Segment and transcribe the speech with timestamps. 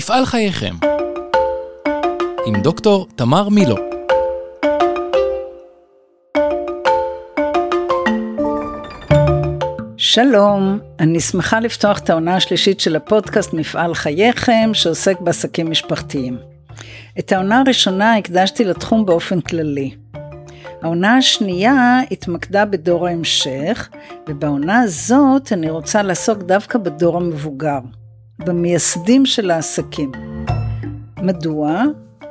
[0.00, 0.74] מפעל חייכם
[2.46, 3.76] עם דוקטור תמר מילו
[9.96, 16.38] שלום, אני שמחה לפתוח את העונה השלישית של הפודקאסט מפעל חייכם שעוסק בעסקים משפחתיים.
[17.18, 19.94] את העונה הראשונה הקדשתי לתחום באופן כללי.
[20.82, 23.88] העונה השנייה התמקדה בדור ההמשך,
[24.28, 27.78] ובעונה הזאת אני רוצה לעסוק דווקא בדור המבוגר,
[28.46, 30.12] במייסדים של העסקים.
[31.22, 31.82] מדוע?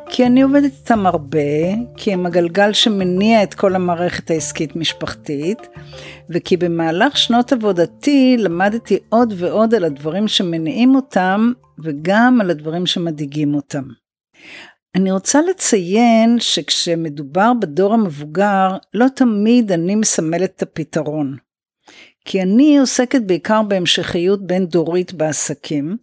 [0.09, 1.39] כי אני עובדת איתם הרבה,
[1.97, 5.67] כי הם הגלגל שמניע את כל המערכת העסקית משפחתית,
[6.29, 11.51] וכי במהלך שנות עבודתי למדתי עוד ועוד על הדברים שמניעים אותם,
[11.83, 13.83] וגם על הדברים שמדאיגים אותם.
[14.95, 21.37] אני רוצה לציין שכשמדובר בדור המבוגר, לא תמיד אני מסמלת את הפתרון.
[22.29, 25.97] כי אני עוסקת בעיקר בהמשכיות בין דורית בעסקים,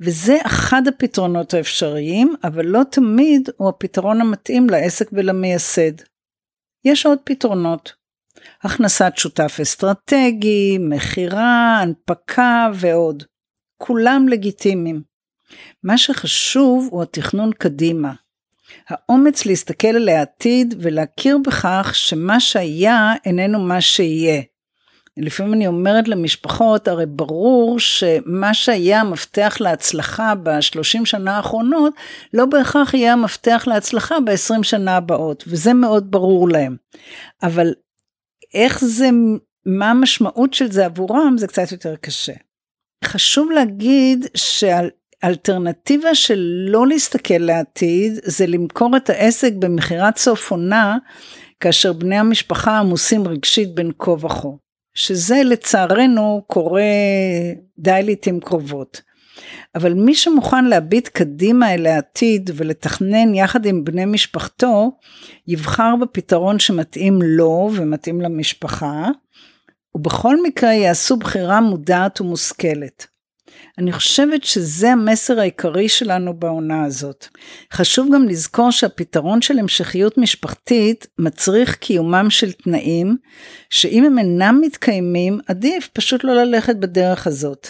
[0.00, 5.92] וזה אחד הפתרונות האפשריים, אבל לא תמיד הוא הפתרון המתאים לעסק ולמייסד.
[6.84, 7.92] יש עוד פתרונות.
[8.62, 13.24] הכנסת שותף אסטרטגי, מכירה, הנפקה ועוד.
[13.76, 15.02] כולם לגיטימיים.
[15.82, 18.12] מה שחשוב הוא התכנון קדימה.
[18.88, 24.42] האומץ להסתכל על העתיד ולהכיר בכך שמה שהיה איננו מה שיהיה.
[25.16, 31.94] לפעמים אני אומרת למשפחות, הרי ברור שמה שהיה המפתח להצלחה בשלושים שנה האחרונות,
[32.34, 36.76] לא בהכרח יהיה המפתח להצלחה בעשרים שנה הבאות, וזה מאוד ברור להם.
[37.42, 37.74] אבל
[38.54, 39.10] איך זה,
[39.66, 42.32] מה המשמעות של זה עבורם, זה קצת יותר קשה.
[43.04, 44.90] חשוב להגיד שעל
[45.24, 50.98] אלטרנטיבה של לא להסתכל לעתיד זה למכור את העסק במכירת סוף עונה
[51.60, 54.48] כאשר בני המשפחה עמוסים רגשית בין כה וכה.
[54.94, 56.82] שזה לצערנו קורה
[57.78, 59.02] די לעיתים קרובות.
[59.74, 64.92] אבל מי שמוכן להביט קדימה אל העתיד ולתכנן יחד עם בני משפחתו,
[65.46, 69.08] יבחר בפתרון שמתאים לו ומתאים למשפחה,
[69.94, 73.13] ובכל מקרה יעשו בחירה מודעת ומושכלת.
[73.78, 77.26] אני חושבת שזה המסר העיקרי שלנו בעונה הזאת.
[77.72, 83.16] חשוב גם לזכור שהפתרון של המשכיות משפחתית מצריך קיומם של תנאים,
[83.70, 87.68] שאם הם אינם מתקיימים, עדיף פשוט לא ללכת בדרך הזאת.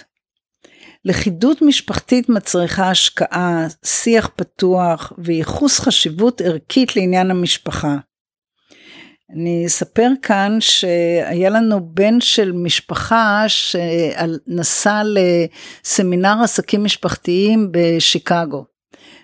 [1.05, 7.97] לכידות משפחתית מצריכה השקעה, שיח פתוח וייחוס חשיבות ערכית לעניין המשפחה.
[9.35, 18.65] אני אספר כאן שהיה לנו בן של משפחה שנסע לסמינר עסקים משפחתיים בשיקגו.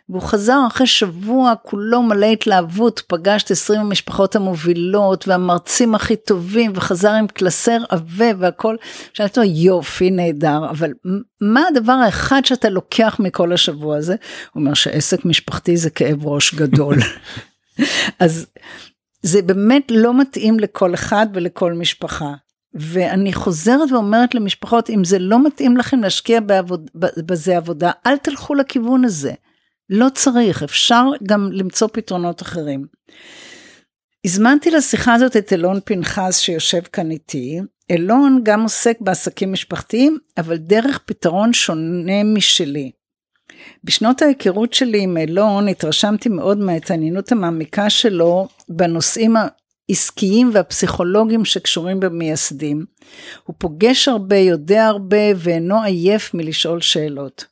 [0.09, 6.73] והוא חזר אחרי שבוע כולו מלא התלהבות, פגש את 20 המשפחות המובילות והמרצים הכי טובים
[6.75, 8.77] וחזר עם קלסר עבה והכל.
[9.13, 10.93] שאלתי לו יופי נהדר, אבל
[11.41, 14.15] מה הדבר האחד שאתה לוקח מכל השבוע הזה?
[14.53, 16.97] הוא אומר שעסק משפחתי זה כאב ראש גדול.
[18.19, 18.47] אז
[19.23, 22.35] זה באמת לא מתאים לכל אחד ולכל משפחה.
[22.75, 28.55] ואני חוזרת ואומרת למשפחות, אם זה לא מתאים לכם להשקיע בעבוד, בזה עבודה, אל תלכו
[28.55, 29.33] לכיוון הזה.
[29.91, 32.87] לא צריך, אפשר גם למצוא פתרונות אחרים.
[34.25, 37.61] הזמנתי לשיחה הזאת את אלון פנחס שיושב כאן איתי.
[37.91, 42.91] אלון גם עוסק בעסקים משפחתיים, אבל דרך פתרון שונה משלי.
[43.85, 49.35] בשנות ההיכרות שלי עם אילון התרשמתי מאוד מההתעניינות המעמיקה שלו בנושאים
[49.89, 52.85] העסקיים והפסיכולוגיים שקשורים במייסדים.
[53.45, 57.45] הוא פוגש הרבה, יודע הרבה ואינו עייף מלשאול שאלות.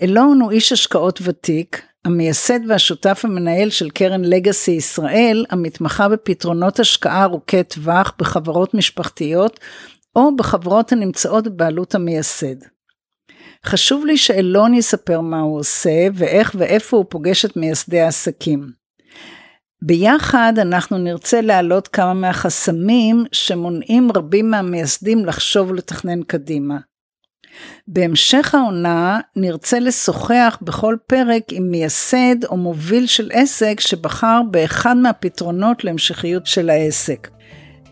[0.00, 7.24] אילון הוא איש השקעות ותיק, המייסד והשותף המנהל של קרן לגאסי ישראל, המתמחה בפתרונות השקעה
[7.24, 9.60] ארוכי טווח בחברות משפחתיות
[10.16, 12.77] או בחברות הנמצאות בבעלות המייסד.
[13.66, 18.78] חשוב לי שאלון יספר מה הוא עושה ואיך ואיפה הוא פוגש את מייסדי העסקים.
[19.82, 26.78] ביחד אנחנו נרצה להעלות כמה מהחסמים שמונעים רבים מהמייסדים לחשוב ולתכנן קדימה.
[27.88, 35.84] בהמשך העונה נרצה לשוחח בכל פרק עם מייסד או מוביל של עסק שבחר באחד מהפתרונות
[35.84, 37.28] להמשכיות של העסק.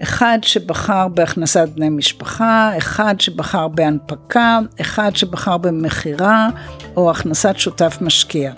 [0.03, 6.49] אחד שבחר בהכנסת בני משפחה, אחד שבחר בהנפקה, אחד שבחר במכירה
[6.97, 8.53] או הכנסת שותף משקיע.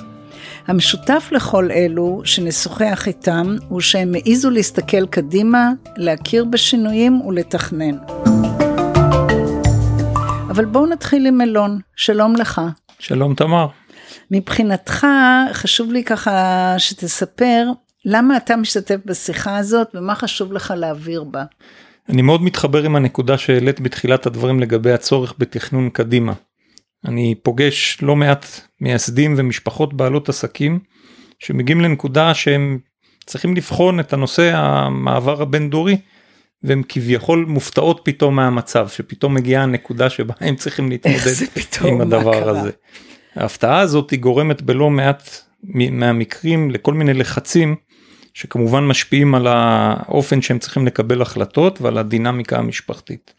[0.67, 7.97] המשותף לכל אלו שנשוחח איתם הוא שהם העיזו להסתכל קדימה, להכיר בשינויים ולתכנן.
[10.51, 12.61] אבל בואו נתחיל עם אלון, שלום לך.
[12.99, 13.67] שלום תמר.
[14.31, 15.07] מבחינתך
[15.53, 17.71] חשוב לי ככה שתספר
[18.05, 21.45] למה אתה משתתף בשיחה הזאת ומה חשוב לך להעביר בה?
[22.09, 26.33] אני מאוד מתחבר עם הנקודה שהעלית בתחילת הדברים לגבי הצורך בתכנון קדימה.
[27.05, 28.47] אני פוגש לא מעט
[28.81, 30.79] מייסדים ומשפחות בעלות עסקים
[31.39, 32.79] שמגיעים לנקודה שהם
[33.27, 35.97] צריכים לבחון את הנושא המעבר הבין דורי
[36.63, 41.35] והם כביכול מופתעות פתאום מהמצב שפתאום מגיעה הנקודה שבה הם צריכים להתמודד
[41.85, 42.71] עם הדבר הזה.
[43.37, 45.31] ההפתעה הזאת היא גורמת בלא מעט
[45.91, 47.77] מהמקרים לכל מיני לחצים
[48.39, 53.35] שכמובן משפיעים על האופן שהם צריכים לקבל החלטות ועל הדינמיקה המשפחתית.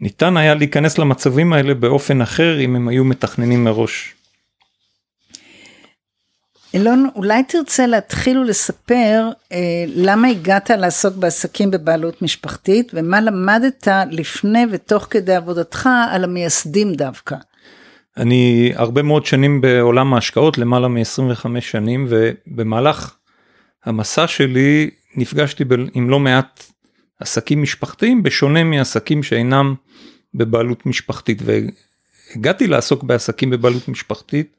[0.00, 4.14] ניתן היה להיכנס למצבים האלה באופן אחר אם הם היו מתכננים מראש.
[6.74, 14.64] אילון, אולי תרצה להתחיל ולספר אה, למה הגעת לעסוק בעסקים בבעלות משפחתית ומה למדת לפני
[14.70, 17.36] ותוך כדי עבודתך על המייסדים דווקא.
[18.16, 23.14] אני הרבה מאוד שנים בעולם ההשקעות, למעלה מ-25 שנים, ובמהלך
[23.84, 25.64] המסע שלי נפגשתי
[25.94, 26.64] עם לא מעט
[27.20, 29.74] עסקים משפחתיים, בשונה מעסקים שאינם
[30.34, 34.56] בבעלות משפחתית, והגעתי לעסוק בעסקים בבעלות משפחתית.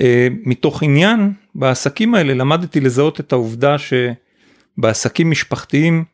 [0.00, 6.04] אה, מתוך עניין בעסקים האלה למדתי לזהות את העובדה שבעסקים משפחתיים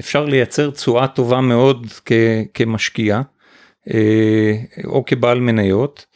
[0.00, 1.86] אפשר לייצר תשואה טובה מאוד
[2.54, 3.20] כמשקיע
[3.94, 4.54] אה,
[4.84, 6.06] או כבעל מניות,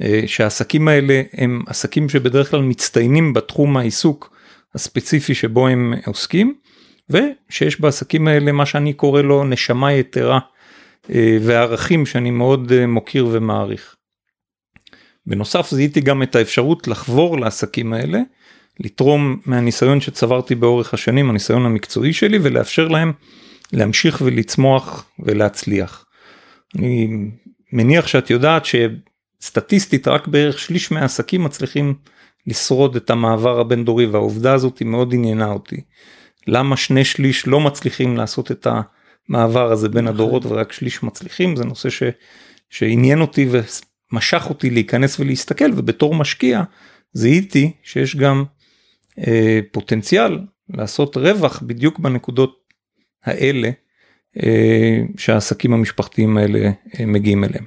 [0.00, 4.37] אה, שהעסקים האלה הם עסקים שבדרך כלל מצטיינים בתחום העיסוק
[4.78, 6.54] הספציפי שבו הם עוסקים,
[7.10, 10.38] ושיש בעסקים האלה מה שאני קורא לו נשמה יתרה
[11.40, 13.96] וערכים שאני מאוד מוקיר ומעריך.
[15.26, 18.18] בנוסף זיהיתי גם את האפשרות לחבור לעסקים האלה,
[18.80, 23.12] לתרום מהניסיון שצברתי באורך השנים, הניסיון המקצועי שלי, ולאפשר להם
[23.72, 26.04] להמשיך ולצמוח ולהצליח.
[26.78, 27.08] אני
[27.72, 28.62] מניח שאת יודעת
[29.40, 31.94] שסטטיסטית רק בערך שליש מהעסקים מצליחים
[32.48, 35.80] לשרוד את המעבר הבין דורי והעובדה הזאת היא מאוד עניינה אותי.
[36.46, 38.66] למה שני שליש לא מצליחים לעשות את
[39.28, 40.14] המעבר הזה בין נכון.
[40.14, 42.02] הדורות ורק שליש מצליחים זה נושא ש,
[42.70, 43.48] שעניין אותי
[44.12, 46.62] משך אותי להיכנס ולהסתכל ובתור משקיע
[47.12, 48.44] זיהיתי שיש גם
[49.26, 52.56] אה, פוטנציאל לעשות רווח בדיוק בנקודות
[53.24, 53.70] האלה
[54.42, 57.64] אה, שהעסקים המשפחתיים האלה אה, מגיעים אליהם.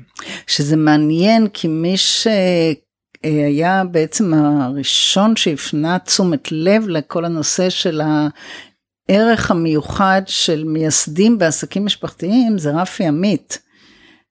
[0.47, 1.93] שזה מעניין כי מי
[3.25, 8.01] שהיה בעצם הראשון שהפנה תשומת לב לכל הנושא של
[9.09, 13.59] הערך המיוחד של מייסדים בעסקים משפחתיים זה רפי עמית.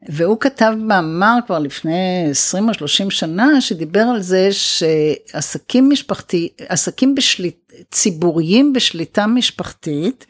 [0.08, 7.14] והוא כתב מאמר כבר לפני 20 או 30 שנה שדיבר על זה שעסקים משפחתי, עסקים
[7.14, 10.26] בשליט, ציבוריים בשליטה משפחתית,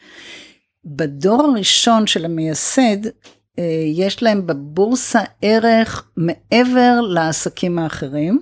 [0.85, 3.05] בדור הראשון של המייסד
[3.59, 3.63] אה,
[3.93, 8.39] יש להם בבורסה ערך מעבר לעסקים האחרים.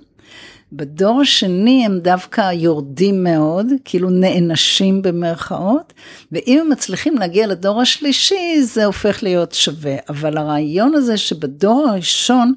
[0.72, 5.92] בדור השני הם דווקא יורדים מאוד, כאילו נענשים במרכאות,
[6.32, 9.96] ואם הם מצליחים להגיע לדור השלישי זה הופך להיות שווה.
[10.08, 12.52] אבל הרעיון הזה שבדור הראשון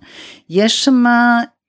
[0.50, 1.04] יש שם,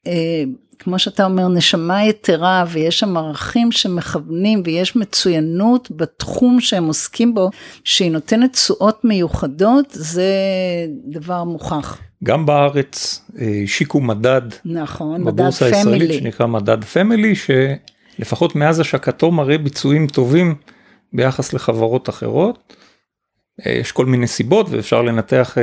[0.06, 0.44] אה,
[0.78, 7.50] כמו שאתה אומר, נשמה יתרה ויש שם ערכים שמכוונים ויש מצוינות בתחום שהם עוסקים בו,
[7.84, 10.32] שהיא נותנת תשואות מיוחדות, זה
[11.06, 11.98] דבר מוכח.
[12.24, 19.30] גם בארץ אה, השיקו מדד, נכון, מדד בבורסה הישראלית שנקרא מדד פמילי, שלפחות מאז השקתו
[19.30, 20.54] מראה ביצועים טובים
[21.12, 22.74] ביחס לחברות אחרות.
[23.66, 25.62] אה, יש כל מיני סיבות ואפשר לנתח אה,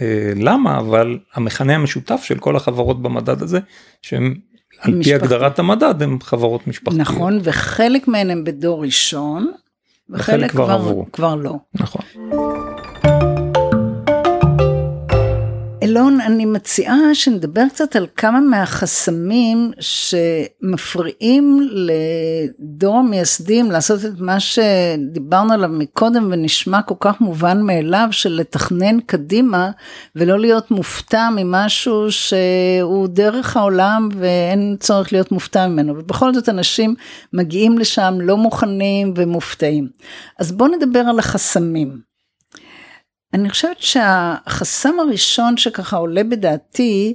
[0.00, 3.58] אה, למה, אבל המכנה המשותף של כל החברות במדד הזה,
[4.02, 4.34] שהם
[4.80, 5.02] על.
[5.02, 7.00] פי הגדרת המדד הם חברות משפחתיות.
[7.00, 9.52] נכון, וחלק מהן הם בדור ראשון,
[10.10, 11.56] וחלק, וחלק כבר, כבר, כבר לא.
[11.74, 12.02] נכון.
[15.90, 25.52] אלון, אני מציעה שנדבר קצת על כמה מהחסמים שמפריעים לדור המייסדים לעשות את מה שדיברנו
[25.52, 29.70] עליו מקודם ונשמע כל כך מובן מאליו של לתכנן קדימה
[30.16, 35.94] ולא להיות מופתע ממשהו שהוא דרך העולם ואין צורך להיות מופתע ממנו.
[35.98, 36.94] ובכל זאת אנשים
[37.32, 39.88] מגיעים לשם לא מוכנים ומופתעים.
[40.38, 42.09] אז בואו נדבר על החסמים.
[43.34, 47.14] אני חושבת שהחסם הראשון שככה עולה בדעתי,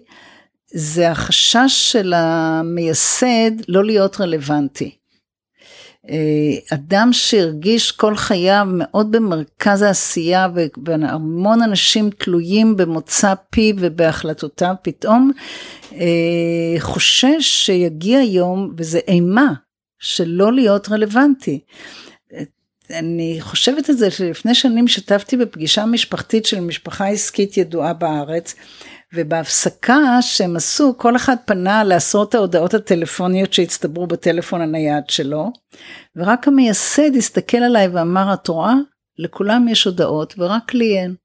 [0.67, 4.95] זה החשש של המייסד לא להיות רלוונטי.
[6.09, 10.47] אה, אדם שהרגיש כל חייו מאוד במרכז העשייה
[10.85, 15.31] והמון אנשים תלויים במוצא פיו ובהחלטותיו, פתאום
[15.93, 19.53] אה, חושש שיגיע יום, וזה אימה,
[19.99, 21.59] של לא להיות רלוונטי.
[22.91, 28.55] אני חושבת על זה שלפני שנים שתפתי בפגישה משפחתית של משפחה עסקית ידועה בארץ,
[29.13, 35.51] ובהפסקה שהם עשו, כל אחד פנה לעשרות ההודעות הטלפוניות שהצטברו בטלפון הנייד שלו,
[36.15, 38.73] ורק המייסד הסתכל עליי ואמר, את רואה?
[39.17, 41.15] לכולם יש הודעות ורק לי אין.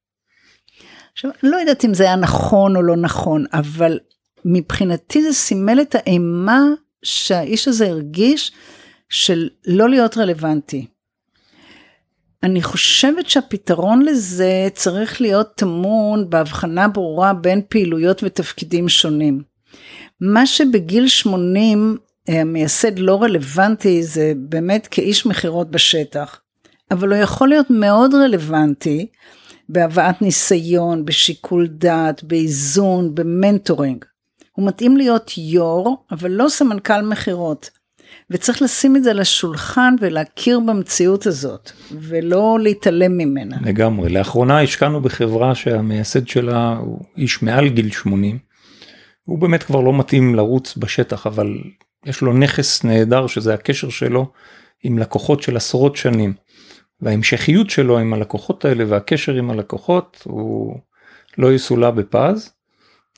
[1.12, 3.98] עכשיו, אני לא יודעת אם זה היה נכון או לא נכון, אבל
[4.44, 6.62] מבחינתי זה סימל את האימה
[7.02, 8.52] שהאיש הזה הרגיש
[9.08, 10.86] של לא להיות רלוונטי.
[12.42, 19.42] אני חושבת שהפתרון לזה צריך להיות טמון בהבחנה ברורה בין פעילויות ותפקידים שונים.
[20.20, 21.97] מה שבגיל 80
[22.28, 26.40] אה, המייסד לא רלוונטי זה באמת כאיש מכירות בשטח,
[26.90, 29.06] אבל הוא יכול להיות מאוד רלוונטי
[29.68, 34.04] בהבאת ניסיון, בשיקול דעת, באיזון, במנטורינג.
[34.52, 37.70] הוא מתאים להיות יו"ר, אבל לא סמנכ"ל מכירות.
[38.30, 43.56] וצריך לשים את זה על השולחן ולהכיר במציאות הזאת, ולא להתעלם ממנה.
[43.62, 44.08] לגמרי.
[44.08, 48.38] לאחרונה השקענו בחברה שהמייסד שלה הוא איש מעל גיל 80.
[49.25, 51.58] הוא באמת כבר לא מתאים לרוץ בשטח, אבל
[52.06, 54.30] יש לו נכס נהדר שזה הקשר שלו
[54.82, 56.34] עם לקוחות של עשרות שנים.
[57.00, 60.78] וההמשכיות שלו עם הלקוחות האלה והקשר עם הלקוחות הוא
[61.38, 62.52] לא יסולא בפז.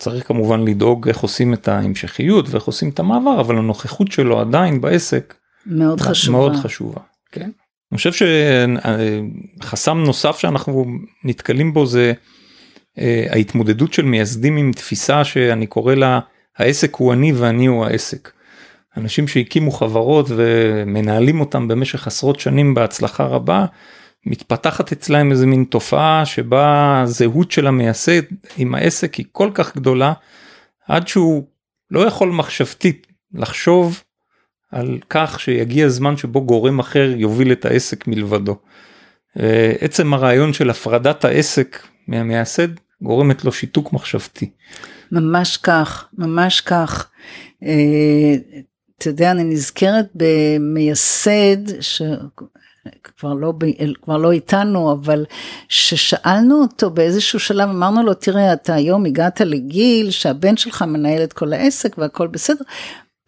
[0.02, 4.80] צריך כמובן לדאוג איך עושים את ההמשכיות ואיך עושים את המעבר אבל הנוכחות שלו עדיין
[4.80, 5.34] בעסק
[5.66, 6.38] מאוד חשובה.
[6.38, 7.00] מאוד חשובה.
[7.32, 7.50] כן.
[7.92, 8.26] אני חושב
[9.60, 10.86] שחסם נוסף שאנחנו
[11.24, 12.12] נתקלים בו זה
[12.98, 16.20] אה, ההתמודדות של מייסדים עם תפיסה שאני קורא לה
[16.58, 18.30] העסק הוא אני ואני הוא העסק.
[18.96, 23.66] אנשים שהקימו חברות ומנהלים אותם במשך עשרות שנים בהצלחה רבה
[24.26, 28.22] מתפתחת אצלהם איזה מין תופעה שבה הזהות של המייסד
[28.56, 30.12] עם העסק היא כל כך גדולה
[30.88, 31.46] עד שהוא
[31.90, 34.02] לא יכול מחשבתית לחשוב
[34.72, 38.56] על כך שיגיע זמן שבו גורם אחר יוביל את העסק מלבדו.
[39.80, 42.68] עצם הרעיון של הפרדת העסק מהמייסד
[43.02, 44.50] גורמת לו שיתוק מחשבתי.
[45.12, 47.10] ממש כך, ממש כך.
[47.62, 48.34] אה,
[48.98, 51.56] אתה יודע, אני נזכרת במייסד,
[52.84, 53.52] שכבר לא,
[54.02, 55.24] כבר לא איתנו, אבל
[55.68, 61.32] ששאלנו אותו באיזשהו שלב, אמרנו לו, תראה, אתה היום הגעת לגיל שהבן שלך מנהל את
[61.32, 62.64] כל העסק והכל בסדר,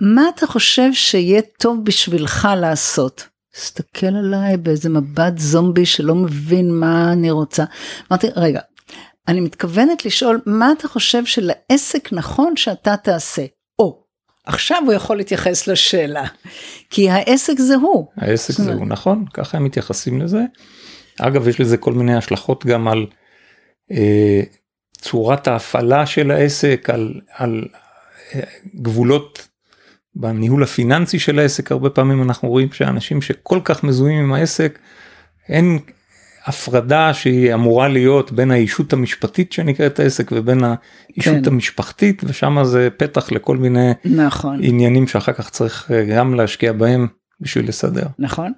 [0.00, 3.28] מה אתה חושב שיהיה טוב בשבילך לעשות?
[3.56, 7.64] הסתכל עליי באיזה מבט זומבי שלא מבין מה אני רוצה.
[8.10, 8.60] אמרתי, רגע,
[9.28, 13.44] אני מתכוונת לשאול, מה אתה חושב שלעסק נכון שאתה תעשה?
[14.46, 16.24] עכשיו הוא יכול להתייחס לשאלה,
[16.90, 18.06] כי העסק זה הוא.
[18.16, 20.40] העסק זה הוא, נכון, ככה הם מתייחסים לזה.
[21.20, 23.06] אגב, יש לזה כל מיני השלכות גם על
[23.90, 24.40] אה,
[24.98, 27.64] צורת ההפעלה של העסק, על, על
[28.34, 28.40] אה,
[28.74, 29.48] גבולות
[30.14, 34.78] בניהול הפיננסי של העסק, הרבה פעמים אנחנו רואים שאנשים שכל כך מזוהים עם העסק,
[35.48, 35.78] אין
[36.46, 41.52] הפרדה שהיא אמורה להיות בין האישות המשפטית שנקראת העסק ובין האישות כן.
[41.52, 44.58] המשפחתית ושם זה פתח לכל מיני נכון.
[44.62, 47.06] עניינים שאחר כך צריך אה, גם להשקיע בהם
[47.40, 48.06] בשביל לסדר.
[48.18, 48.52] נכון,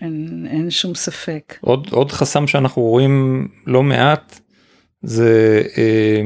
[0.00, 1.58] אין, אין שום ספק.
[1.60, 4.40] עוד, עוד חסם שאנחנו רואים לא מעט
[5.02, 6.20] זה, אה,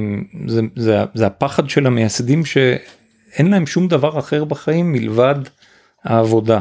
[0.47, 5.35] זה, זה, זה הפחד של המייסדים שאין להם שום דבר אחר בחיים מלבד
[6.05, 6.61] העבודה.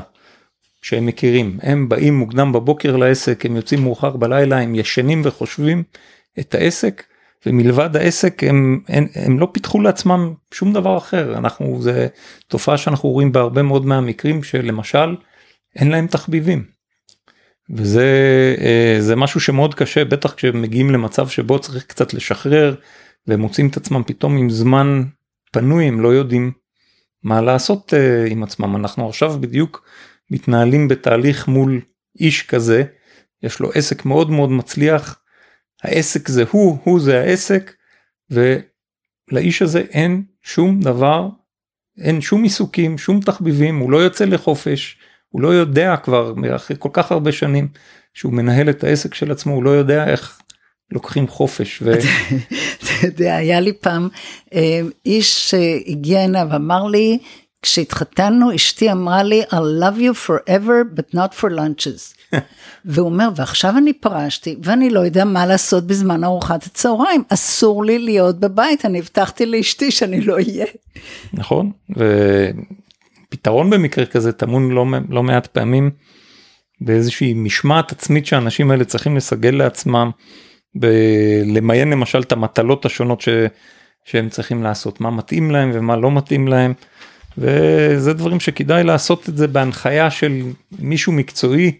[0.81, 1.59] שהם מכירים.
[1.61, 5.83] הם באים מוקדם בבוקר לעסק הם יוצאים מאוחר בלילה הם ישנים וחושבים
[6.39, 7.03] את העסק
[7.45, 11.37] ומלבד העסק הם, הם, הם לא פיתחו לעצמם שום דבר אחר.
[11.37, 12.07] אנחנו זה
[12.47, 15.15] תופעה שאנחנו רואים בהרבה מאוד מהמקרים שלמשל
[15.75, 16.63] אין להם תחביבים.
[17.69, 18.05] וזה
[18.61, 22.75] אה, זה משהו שמאוד קשה בטח כשמגיעים למצב שבו צריך קצת לשחרר
[23.27, 25.03] ומוצאים את עצמם פתאום עם זמן
[25.51, 26.51] פנוי הם לא יודעים
[27.23, 28.75] מה לעשות אה, עם עצמם.
[28.75, 29.85] אנחנו עכשיו בדיוק
[30.31, 31.81] מתנהלים בתהליך מול
[32.19, 32.83] איש כזה,
[33.43, 35.19] יש לו עסק מאוד מאוד מצליח,
[35.83, 37.73] העסק זה הוא, הוא זה העסק,
[38.29, 41.29] ולאיש הזה אין שום דבר,
[41.97, 44.97] אין שום עיסוקים, שום תחביבים, הוא לא יוצא לחופש,
[45.29, 47.67] הוא לא יודע כבר אחרי כל כך הרבה שנים
[48.13, 50.41] שהוא מנהל את העסק של עצמו, הוא לא יודע איך
[50.91, 51.81] לוקחים חופש.
[51.81, 51.93] ו...
[52.77, 54.07] אתה יודע, היה לי פעם
[54.53, 57.17] אה, איש שהגיע הנה ואמר לי,
[57.61, 62.17] כשהתחתנו אשתי אמרה לי I love you forever but not for lunches.
[62.85, 67.99] והוא אומר ועכשיו אני פרשתי ואני לא יודע מה לעשות בזמן ארוחת הצהריים אסור לי
[67.99, 70.65] להיות בבית אני הבטחתי לאשתי שאני לא אהיה.
[71.33, 71.71] נכון
[73.27, 75.91] ופתרון במקרה כזה טמון לא, לא מעט פעמים
[76.81, 80.11] באיזושהי משמעת עצמית שהאנשים האלה צריכים לסגל לעצמם.
[81.45, 83.29] למיין למשל את המטלות השונות ש,
[84.05, 86.73] שהם צריכים לעשות מה מתאים להם ומה לא מתאים להם.
[87.37, 90.41] וזה דברים שכדאי לעשות את זה בהנחיה של
[90.79, 91.71] מישהו מקצועי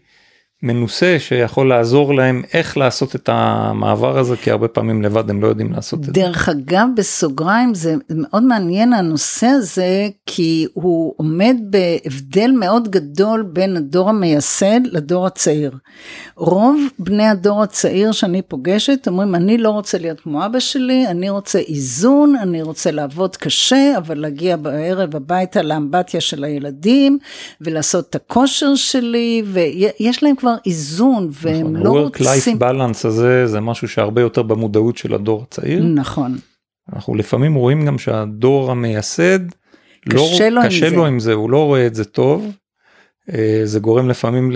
[0.63, 5.47] מנוסה שיכול לעזור להם איך לעשות את המעבר הזה כי הרבה פעמים לבד הם לא
[5.47, 6.11] יודעים לעשות את זה.
[6.11, 13.77] דרך אגב בסוגריים זה מאוד מעניין הנושא הזה כי הוא עומד בהבדל מאוד גדול בין
[13.77, 15.71] הדור המייסד לדור הצעיר.
[16.35, 21.29] רוב בני הדור הצעיר שאני פוגשת אומרים אני לא רוצה להיות כמו אבא שלי אני
[21.29, 27.17] רוצה איזון אני רוצה לעבוד קשה אבל להגיע בערב הביתה לאמבטיה של הילדים
[27.61, 32.57] ולעשות את הכושר שלי ויש להם כבר איזון והם נכון, לא ה-work רוצים.
[32.57, 35.83] life balance הזה זה משהו שהרבה יותר במודעות של הדור הצעיר.
[35.83, 36.37] נכון.
[36.93, 39.39] אנחנו לפעמים רואים גם שהדור המייסד
[40.09, 40.95] קשה לא, לו עם קשה זה.
[40.95, 42.51] לו עם זה הוא לא רואה את זה טוב.
[43.33, 44.51] אה, זה גורם לפעמים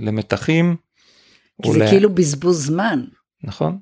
[0.00, 0.76] למתחים.
[1.62, 3.00] כי זה ל- כאילו בזבוז זמן.
[3.44, 3.78] נכון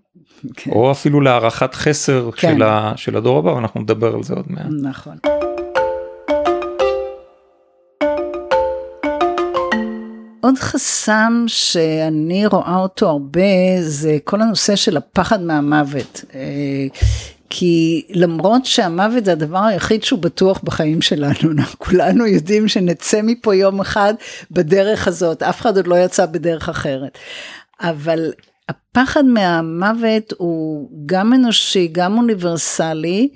[0.56, 0.70] כן.
[0.70, 2.54] או אפילו להערכת חסר כן.
[2.56, 4.66] של, ה, של הדור הבא ואנחנו נדבר על זה עוד מעט.
[4.82, 5.16] נכון.
[10.40, 13.42] עוד חסם שאני רואה אותו הרבה
[13.80, 16.24] זה כל הנושא של הפחד מהמוות.
[16.34, 16.86] אה,
[17.50, 23.80] כי למרות שהמוות זה הדבר היחיד שהוא בטוח בחיים שלנו, כולנו יודעים שנצא מפה יום
[23.80, 24.14] אחד
[24.50, 27.18] בדרך הזאת, אף אחד עוד לא יצא בדרך אחרת.
[27.80, 28.32] אבל
[28.68, 33.28] הפחד מהמוות הוא גם אנושי, גם אוניברסלי,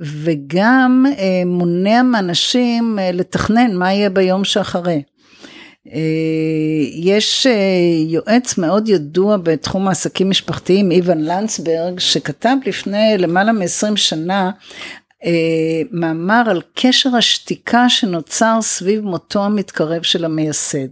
[0.00, 5.02] וגם אה, מונע מאנשים אה, לתכנן מה יהיה ביום שאחרי.
[5.88, 5.98] אה,
[6.92, 7.52] יש אה,
[8.06, 14.50] יועץ מאוד ידוע בתחום העסקים משפחתיים, איוון לנצברג, שכתב לפני למעלה מ-20 שנה
[15.24, 20.88] אה, מאמר על קשר השתיקה שנוצר סביב מותו המתקרב של המייסד.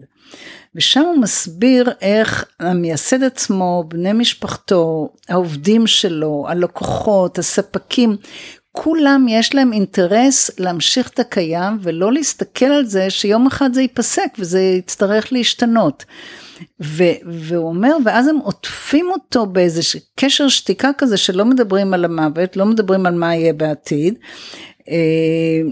[0.74, 8.16] ושם הוא מסביר איך המייסד עצמו, בני משפחתו, העובדים שלו, הלקוחות, הספקים,
[8.72, 14.28] כולם יש להם אינטרס להמשיך את הקיים ולא להסתכל על זה שיום אחד זה ייפסק
[14.38, 16.04] וזה יצטרך להשתנות.
[16.82, 19.80] ו- והוא אומר, ואז הם עוטפים אותו באיזה
[20.16, 24.14] קשר שתיקה כזה שלא מדברים על המוות, לא מדברים על מה יהיה בעתיד.
[24.88, 25.70] אה,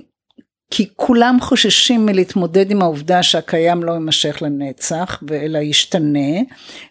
[0.71, 6.40] כי כולם חוששים מלהתמודד עם העובדה שהקיים לא יימשך לנצח, אלא ישתנה,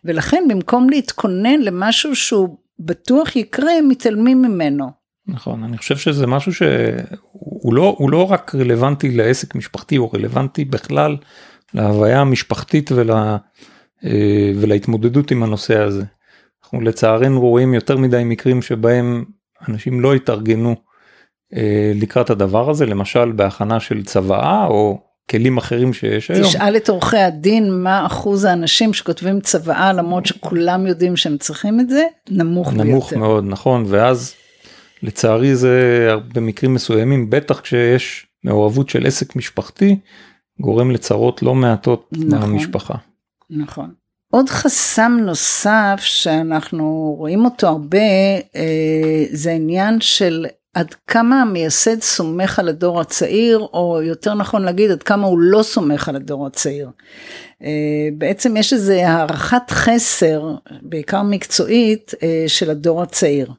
[0.06, 5.07] ולכן במקום להתכונן למשהו שהוא בטוח יקרה, הם מתעלמים ממנו.
[5.28, 10.66] נכון אני חושב שזה משהו שהוא לא הוא לא רק רלוונטי לעסק משפחתי הוא רלוונטי
[10.66, 11.18] בכלל
[11.74, 16.04] להוויה המשפחתית ול, אה, ולהתמודדות עם הנושא הזה.
[16.64, 19.26] אנחנו לצערנו רואים יותר מדי מקרים שבהם
[19.70, 20.76] אנשים לא התארגנו
[21.56, 26.48] אה, לקראת הדבר הזה למשל בהכנה של צוואה או כלים אחרים שיש היום.
[26.48, 31.90] תשאל את עורכי הדין מה אחוז האנשים שכותבים צוואה למרות שכולם יודעים שהם צריכים את
[31.90, 33.18] זה, נמוך, נמוך ביותר.
[33.18, 34.34] מאוד נכון ואז
[35.04, 40.00] לצערי זה במקרים מסוימים בטח כשיש מעורבות של עסק משפחתי
[40.60, 42.42] גורם לצרות לא מעטות נכון.
[42.42, 42.96] במשפחה.
[43.50, 43.94] נכון.
[44.32, 47.98] עוד חסם נוסף שאנחנו רואים אותו הרבה
[48.56, 54.92] אה, זה העניין של עד כמה המייסד סומך על הדור הצעיר או יותר נכון להגיד
[54.92, 56.90] עד כמה הוא לא סומך על הדור הצעיר.
[57.64, 57.70] אה,
[58.18, 63.52] בעצם יש איזו הערכת חסר בעיקר מקצועית אה, של הדור הצעיר.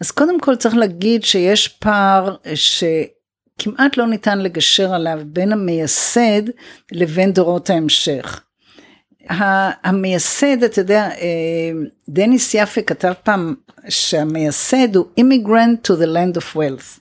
[0.00, 6.42] אז קודם כל צריך להגיד שיש פער שכמעט לא ניתן לגשר עליו בין המייסד
[6.92, 8.42] לבין דורות ההמשך.
[9.84, 11.70] המייסד, אתה יודע, אה,
[12.08, 13.54] דניס יפה כתב פעם
[13.88, 17.00] שהמייסד הוא immigrant to the land of wealth.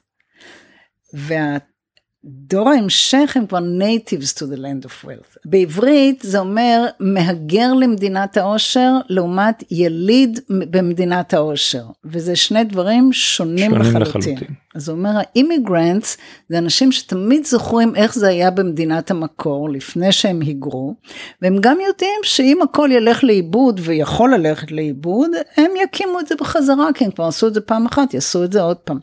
[2.23, 5.37] והדור ההמשך הם כבר natives to the land of wealth.
[5.45, 11.83] בעברית זה אומר מהגר למדינת העושר לעומת יליד במדינת העושר.
[12.05, 14.33] וזה שני דברים שונים, שונים לחלוטין.
[14.35, 14.55] לחלוטין.
[14.75, 16.17] אז הוא אומר האימיגרנטס
[16.49, 20.95] זה אנשים שתמיד זוכרים איך זה היה במדינת המקור לפני שהם היגרו
[21.41, 26.93] והם גם יודעים שאם הכל ילך לאיבוד ויכול ללכת לאיבוד הם יקימו את זה בחזרה
[26.93, 28.99] כי הם כבר עשו את זה פעם אחת יעשו את זה עוד פעם.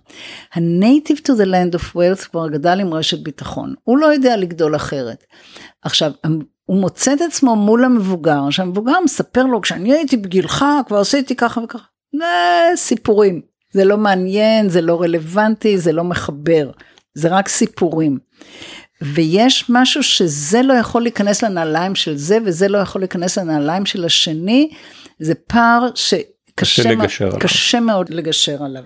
[0.55, 4.77] ה-native to the land of wealth כבר גדל עם רשת ביטחון הוא לא יודע לגדול
[4.77, 5.25] אחרת.
[5.83, 6.13] עכשיו
[6.65, 11.61] הוא מוצא את עצמו מול המבוגר שהמבוגר מספר לו כשאני הייתי בגילך כבר עשיתי ככה
[11.61, 11.87] וככה.
[12.13, 12.25] זה
[12.77, 13.41] סיפורים
[13.77, 16.71] זה לא מעניין, זה לא רלוונטי, זה לא מחבר,
[17.15, 18.19] זה רק סיפורים.
[19.03, 24.05] ויש משהו שזה לא יכול להיכנס לנעליים של זה וזה לא יכול להיכנס לנעליים של
[24.05, 24.71] השני,
[25.19, 27.49] זה פער שקשה לגשר מאוד, עליו.
[27.49, 28.83] קשה מאוד לגשר עליו.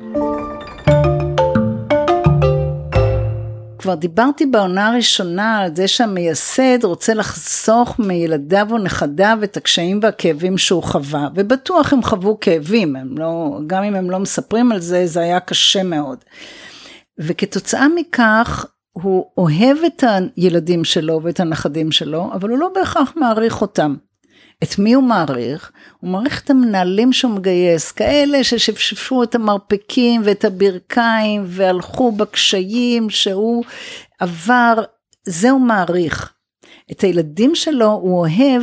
[3.80, 10.58] כבר דיברתי בעונה הראשונה על זה שהמייסד רוצה לחסוך מילדיו או נכדיו את הקשיים והכאבים
[10.58, 15.06] שהוא חווה, ובטוח הם חוו כאבים, הם לא, גם אם הם לא מספרים על זה,
[15.06, 16.18] זה היה קשה מאוד.
[17.18, 20.04] וכתוצאה מכך, הוא אוהב את
[20.36, 23.96] הילדים שלו ואת הנכדים שלו, אבל הוא לא בהכרח מעריך אותם.
[24.62, 25.72] את מי הוא מעריך?
[26.00, 33.64] הוא מעריך את המנהלים שהוא מגייס, כאלה ששפשפו את המרפקים ואת הברכיים והלכו בקשיים שהוא
[34.18, 34.74] עבר,
[35.26, 36.32] זה הוא מעריך.
[36.92, 38.62] את הילדים שלו הוא אוהב,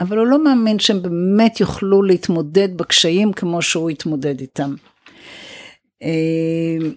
[0.00, 4.74] אבל הוא לא מאמין שהם באמת יוכלו להתמודד בקשיים כמו שהוא התמודד איתם.
[6.02, 6.88] אה,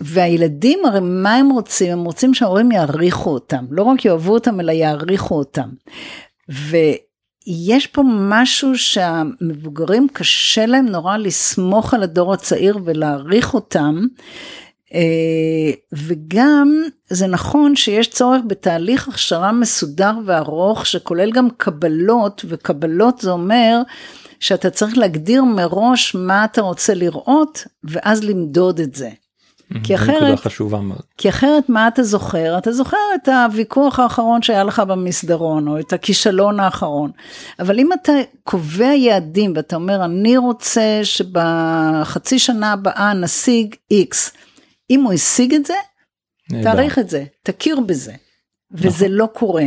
[0.00, 1.92] והילדים הרי מה הם רוצים?
[1.92, 5.68] הם רוצים שההורים יעריכו אותם, לא רק יאהבו אותם אלא יעריכו אותם.
[6.48, 14.06] ויש פה משהו שהמבוגרים קשה להם נורא לסמוך על הדור הצעיר ולהעריך אותם.
[14.94, 23.30] אה, וגם זה נכון שיש צורך בתהליך הכשרה מסודר וארוך שכולל גם קבלות וקבלות זה
[23.30, 23.82] אומר
[24.40, 29.10] שאתה צריך להגדיר מראש מה אתה רוצה לראות ואז למדוד את זה.
[29.84, 31.02] כי אחרת, חשובה מאוד.
[31.18, 32.58] כי אחרת מה אתה זוכר?
[32.58, 37.10] אתה זוכר את הוויכוח האחרון שהיה לך במסדרון, או את הכישלון האחרון.
[37.60, 38.12] אבל אם אתה
[38.44, 44.16] קובע יעדים ואתה אומר, אני רוצה שבחצי שנה הבאה נשיג X,
[44.90, 45.74] אם הוא השיג את זה,
[46.62, 48.12] תעריך את זה, תכיר בזה.
[48.72, 49.16] וזה נכון.
[49.16, 49.66] לא קורה.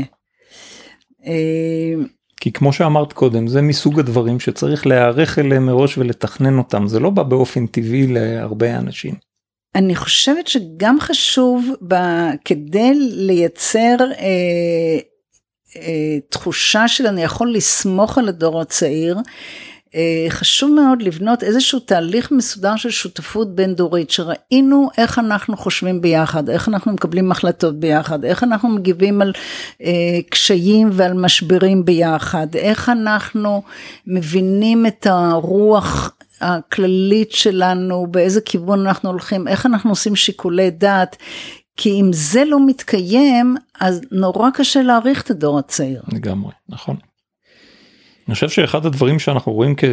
[1.25, 1.93] אה,
[2.41, 7.09] כי כמו שאמרת קודם זה מסוג הדברים שצריך להיערך אליהם מראש ולתכנן אותם זה לא
[7.09, 9.13] בא באופן טבעי להרבה אנשים.
[9.75, 11.95] אני חושבת שגם חשוב ב,
[12.45, 14.99] כדי לייצר אה,
[15.75, 19.17] אה, תחושה של אני יכול לסמוך על הדור הצעיר,
[19.95, 26.01] אה, חשוב מאוד לבנות איזשהו תהליך מסודר של שותפות בין דורית, שראינו איך אנחנו חושבים
[26.01, 29.33] ביחד, איך אנחנו מקבלים החלטות ביחד, איך אנחנו מגיבים על
[29.81, 33.63] אה, קשיים ועל משברים ביחד, איך אנחנו
[34.07, 41.17] מבינים את הרוח הכללית שלנו, באיזה כיוון אנחנו הולכים, איך אנחנו עושים שיקולי דעת.
[41.77, 46.01] כי אם זה לא מתקיים, אז נורא קשה להעריך את הדור הצעיר.
[46.13, 46.95] לגמרי, נכון.
[48.27, 49.83] אני חושב שאחד הדברים שאנחנו רואים כ,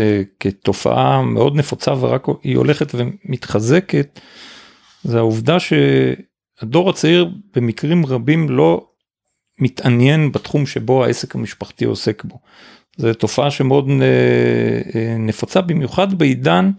[0.40, 4.20] כתופעה מאוד נפוצה ורק היא הולכת ומתחזקת,
[5.04, 8.86] זה העובדה שהדור הצעיר במקרים רבים לא
[9.58, 12.38] מתעניין בתחום שבו העסק המשפחתי עוסק בו.
[12.96, 14.06] זו תופעה שמאוד אה,
[14.94, 16.70] אה, נפוצה במיוחד בעידן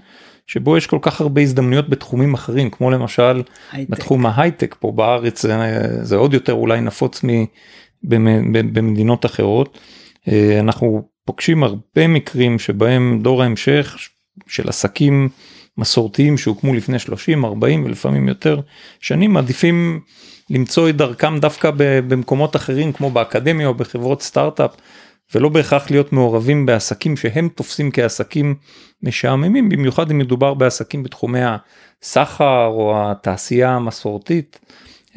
[0.47, 3.89] שבו יש כל כך הרבה הזדמנויות בתחומים אחרים כמו למשל הייטק.
[3.91, 5.56] בתחום ההייטק פה בארץ זה,
[6.02, 7.21] זה עוד יותר אולי נפוץ
[8.04, 9.78] במדינות אחרות.
[10.28, 13.97] אה, אנחנו פוגשים הרבה מקרים שבהם דור ההמשך
[14.47, 15.30] של עסקים
[15.78, 18.60] מסורתיים שהוקמו לפני 30 40 ולפעמים יותר
[18.99, 19.99] שנים מעדיפים
[20.49, 24.76] למצוא את דרכם דווקא במקומות אחרים כמו באקדמיה או בחברות סטארט-אפ
[25.36, 28.56] ולא בהכרח להיות מעורבים בעסקים שהם תופסים כעסקים
[29.04, 31.40] משעממים במיוחד אם מדובר בעסקים בתחומי
[32.02, 34.60] הסחר או התעשייה המסורתית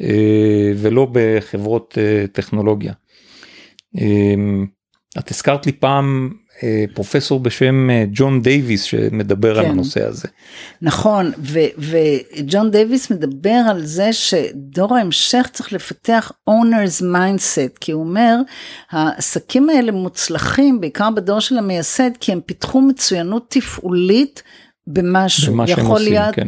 [0.01, 2.93] אה, ולא בחברות אה, טכנולוגיה.
[3.97, 4.35] אה,
[5.19, 6.33] את הזכרת לי פעם
[6.93, 9.59] פרופסור בשם אה, ג'ון דייוויס שמדבר כן.
[9.59, 10.27] על הנושא הזה.
[10.81, 11.31] נכון
[11.77, 18.35] וג'ון דייוויס מדבר על זה שדור ההמשך צריך לפתח owners mindset כי הוא אומר
[18.91, 24.43] העסקים האלה מוצלחים בעיקר בדור של המייסד כי הם פיתחו מצוינות תפעולית
[24.87, 26.47] במשהו, במה יכול להיות כן.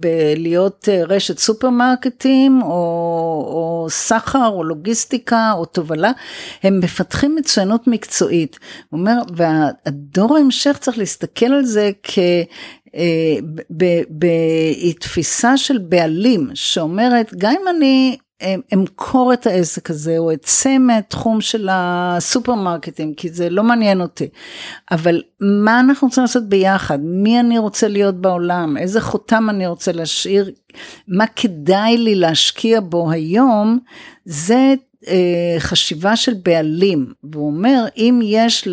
[0.00, 2.68] בלהיות אה, רשת סופרמרקטים או,
[3.46, 6.12] או סחר או לוגיסטיקה או תובלה,
[6.62, 8.58] הם מפתחים מצוינות מקצועית.
[8.88, 12.18] הוא אומר, והדור ההמשך צריך להסתכל על זה כ...
[12.94, 13.36] אה,
[14.10, 18.16] בתפיסה של בעלים שאומרת גם אם אני
[18.74, 24.28] אמכור את העסק הזה או אצא מהתחום של הסופרמרקטים כי זה לא מעניין אותי.
[24.90, 26.98] אבל מה אנחנו רוצים לעשות ביחד?
[27.02, 28.76] מי אני רוצה להיות בעולם?
[28.76, 30.50] איזה חותם אני רוצה להשאיר?
[31.08, 33.78] מה כדאי לי להשקיע בו היום?
[34.24, 34.74] זה
[35.58, 38.68] חשיבה של בעלים, והוא אומר אם יש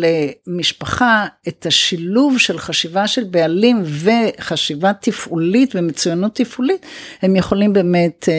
[0.46, 6.86] למשפחה את השילוב של חשיבה של בעלים וחשיבה תפעולית ומצוינות תפעולית,
[7.22, 8.34] הם יכולים באמת אה,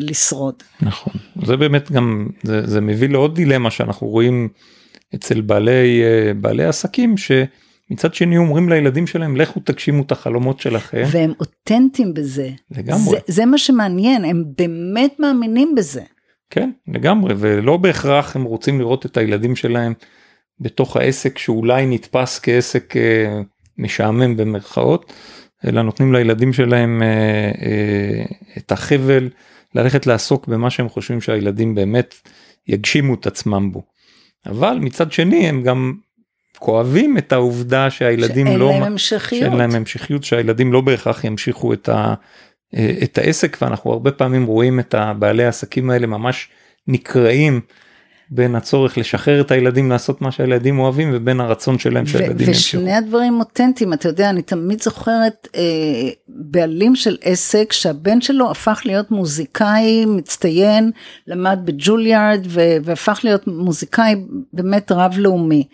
[0.00, 0.54] לשרוד.
[0.82, 1.12] נכון,
[1.44, 4.48] זה באמת גם, זה, זה מביא לעוד דילמה שאנחנו רואים
[5.14, 7.32] אצל בעלי, אה, בעלי עסקים ש...
[7.90, 11.02] מצד שני אומרים לילדים שלהם לכו תגשימו את החלומות שלכם.
[11.06, 12.50] והם אותנטיים בזה.
[12.70, 13.10] לגמרי.
[13.10, 16.02] זה, זה מה שמעניין, הם באמת מאמינים בזה.
[16.50, 19.92] כן לגמרי ולא בהכרח הם רוצים לראות את הילדים שלהם
[20.60, 23.40] בתוך העסק שאולי נתפס כעסק אה,
[23.78, 25.12] משעמם במרכאות
[25.66, 28.24] אלא נותנים לילדים שלהם אה, אה,
[28.58, 29.28] את החבל
[29.74, 32.14] ללכת לעסוק במה שהם חושבים שהילדים באמת
[32.68, 33.82] יגשימו את עצמם בו.
[34.46, 35.94] אבל מצד שני הם גם
[36.58, 41.72] כואבים את העובדה שהילדים שאין לא, להם המשכיות, שאין להם המשכיות שהילדים לא בהכרח ימשיכו
[41.72, 42.14] את, ה,
[43.02, 46.48] את העסק ואנחנו הרבה פעמים רואים את הבעלי העסקים האלה ממש
[46.88, 47.60] נקרעים
[48.30, 52.78] בין הצורך לשחרר את הילדים לעשות מה שהילדים אוהבים ובין הרצון שלהם שהילדים ימשיכו.
[52.78, 55.60] ושני הדברים אותנטיים, אתה יודע, אני תמיד זוכרת אה,
[56.28, 60.90] בעלים של עסק שהבן שלו הפך להיות מוזיקאי מצטיין,
[61.26, 62.46] למד בג'וליארד
[62.84, 64.14] והפך להיות מוזיקאי
[64.52, 65.66] באמת רב לאומי.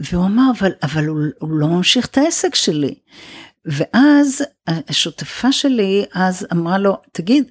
[0.00, 2.94] והוא אמר, אבל, אבל הוא, הוא לא ממשיך את העסק שלי.
[3.64, 7.50] ואז השותפה שלי אז אמרה לו, תגיד,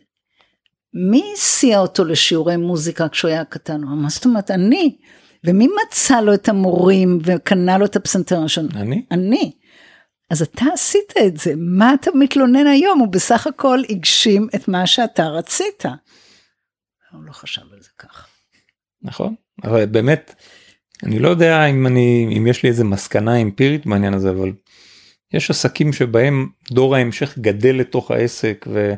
[0.94, 3.84] מי הסיע אותו לשיעורי מוזיקה כשהוא היה קטן?
[3.84, 4.98] הוא אמר, מה זאת אומרת, אני.
[5.46, 8.68] ומי מצא לו את המורים וקנה לו את הפסנתר הראשון?
[8.76, 9.06] אני?
[9.12, 9.52] אני.
[10.30, 13.00] אז אתה עשית את זה, מה אתה מתלונן היום?
[13.00, 15.84] הוא בסך הכל הגשים את מה שאתה רצית.
[17.12, 18.28] הוא לא חשב על זה ככה.
[19.02, 20.36] נכון, אבל באמת,
[21.04, 24.52] אני לא יודע אם אני, אם יש לי איזה מסקנה אמפירית בעניין הזה, אבל
[25.34, 28.94] יש עסקים שבהם דור ההמשך גדל לתוך העסק ו...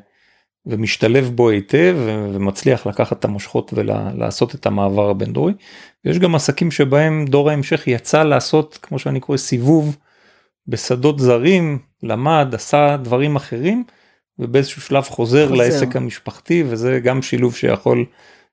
[0.65, 1.97] ומשתלב בו היטב
[2.33, 5.53] ומצליח לקחת את המושכות ולעשות את המעבר הבין דורי.
[6.05, 9.97] יש גם עסקים שבהם דור ההמשך יצא לעשות כמו שאני קורא סיבוב
[10.67, 13.83] בשדות זרים, למד, עשה דברים אחרים
[14.39, 15.63] ובאיזשהו שלב חוזר, חוזר.
[15.63, 18.05] לעסק המשפחתי וזה גם שילוב שיכול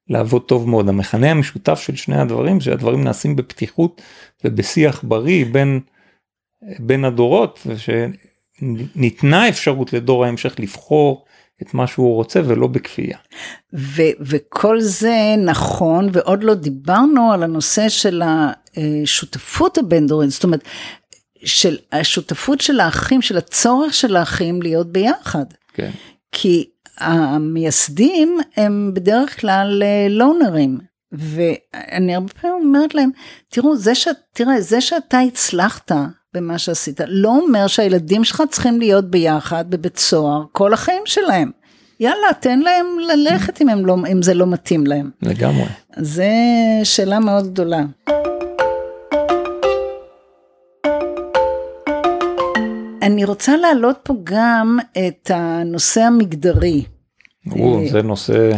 [0.09, 0.89] לעבוד טוב מאוד.
[0.89, 4.03] המכנה המשותף של שני הדברים שהדברים נעשים בפתיחות
[4.45, 5.81] ובשיח בריא בין,
[6.79, 11.25] בין הדורות ושניתנה אפשרות לדור ההמשך לבחור
[11.63, 13.19] את מה שהוא רוצה ולא בכפייה.
[13.75, 20.63] ו- וכל זה נכון ועוד לא דיברנו על הנושא של השותפות הבין-דורית, זאת אומרת,
[21.45, 25.45] של השותפות של האחים, של הצורך של האחים להיות ביחד.
[25.75, 25.91] כן.
[26.33, 30.79] כי המייסדים הם בדרך כלל לונרים.
[31.13, 33.11] ואני הרבה פעמים אומרת להם,
[33.49, 34.09] תראו, זה ש...
[34.33, 35.93] תראה, זה שאתה הצלחת
[36.35, 37.01] במה שעשית.
[37.07, 41.51] לא אומר שהילדים שלך צריכים להיות ביחד בבית סוהר כל החיים שלהם.
[42.01, 45.11] יאללה, תן להם ללכת אם, לא, אם זה לא מתאים להם.
[45.23, 45.65] לגמרי.
[45.97, 46.33] זה
[46.85, 47.81] שאלה מאוד גדולה.
[53.03, 56.85] אני רוצה להעלות פה גם את הנושא המגדרי.
[57.51, 58.51] או, זה נושא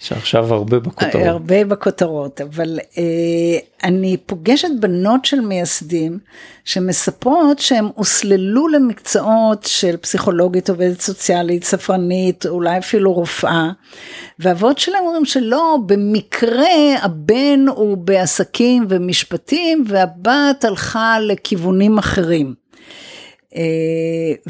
[0.00, 1.26] שעכשיו הרבה בכותרות.
[1.26, 6.18] הרבה בכותרות, אבל אה, אני פוגשת בנות של מייסדים
[6.64, 13.70] שמספרות שהם הוסללו למקצועות של פסיכולוגית, עובדת סוציאלית, ספרנית, אולי אפילו רופאה,
[14.38, 22.54] והאבות שלהם אומרים שלא, במקרה הבן הוא בעסקים ומשפטים והבת הלכה לכיוונים אחרים.
[23.56, 23.62] אה,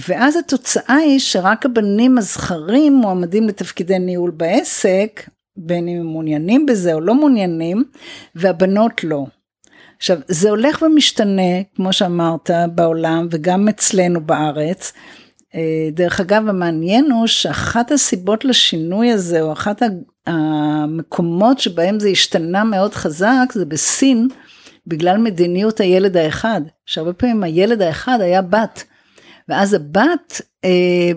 [0.08, 5.22] ואז התוצאה היא שרק הבנים הזכרים מועמדים לתפקידי ניהול בעסק,
[5.58, 7.84] בין אם הם מעוניינים בזה או לא מעוניינים,
[8.34, 9.26] והבנות לא.
[9.98, 14.92] עכשיו, זה הולך ומשתנה, כמו שאמרת, בעולם וגם אצלנו בארץ.
[15.54, 19.82] אה, דרך אגב, המעניין הוא שאחת הסיבות לשינוי הזה, או אחת
[20.26, 24.28] המקומות שבהם זה השתנה מאוד חזק, זה בסין,
[24.86, 28.84] בגלל מדיניות הילד האחד, שהרבה פעמים הילד האחד היה בת,
[29.48, 31.10] ואז הבת אה,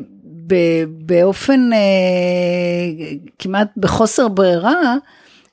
[0.88, 4.96] באופן אה, כמעט בחוסר ברירה,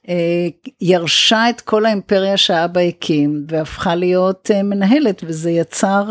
[0.08, 0.14] אה,
[0.80, 6.10] ירשה את כל האימפריה שאבא הקים והפכה להיות אה, מנהלת וזה יצר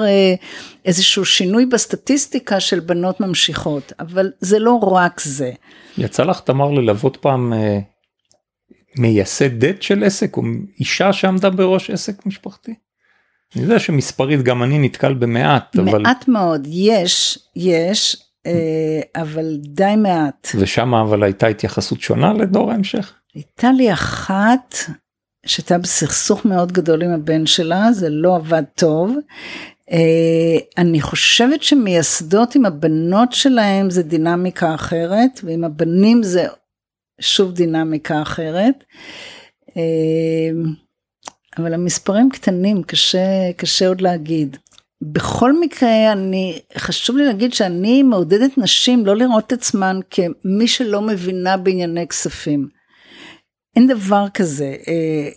[0.85, 5.51] איזשהו שינוי בסטטיסטיקה של בנות ממשיכות אבל זה לא רק זה.
[5.97, 7.53] יצא לך תמר ללוות פעם
[8.97, 10.41] מייסד דט של עסק או
[10.79, 12.73] אישה שעמדה בראש עסק משפחתי?
[13.55, 18.26] אני יודע שמספרית גם אני נתקל במעט אבל מעט מאוד יש יש
[19.15, 20.47] אבל די מעט.
[20.59, 23.13] ושם אבל הייתה התייחסות שונה לדור ההמשך?
[23.35, 24.75] הייתה לי אחת
[25.45, 29.15] שהייתה בסכסוך מאוד גדול עם הבן שלה, זה לא עבד טוב.
[29.91, 36.45] אה, אני חושבת שמייסדות עם הבנות שלהם זה דינמיקה אחרת, ועם הבנים זה
[37.21, 38.83] שוב דינמיקה אחרת.
[39.77, 40.51] אה,
[41.57, 44.57] אבל המספרים קטנים, קשה, קשה עוד להגיד.
[45.01, 51.01] בכל מקרה אני חשוב לי להגיד שאני מעודדת נשים לא לראות את עצמן כמי שלא
[51.01, 52.67] מבינה בענייני כספים.
[53.75, 54.75] אין דבר כזה.
[54.87, 55.29] אה,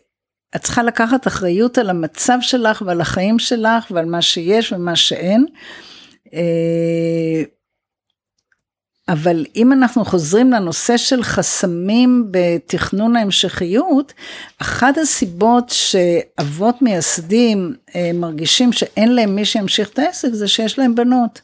[0.56, 5.46] את צריכה לקחת אחריות על המצב שלך ועל החיים שלך ועל מה שיש ומה שאין.
[9.12, 14.12] אבל אם אנחנו חוזרים לנושא של חסמים בתכנון ההמשכיות,
[14.58, 20.94] אחת הסיבות שאבות מייסדים אה, מרגישים שאין להם מי שימשיך את העסק זה שיש להם
[20.94, 21.40] בנות.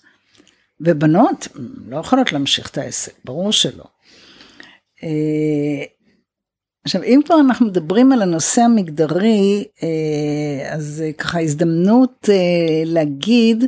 [0.80, 1.48] ובנות
[1.88, 3.84] לא יכולות להמשיך את העסק, ברור שלא.
[5.02, 5.84] אה,
[6.84, 12.28] עכשיו אם כבר אנחנו מדברים על הנושא המגדרי, אה, אז ככה הזדמנות
[12.84, 13.64] להגיד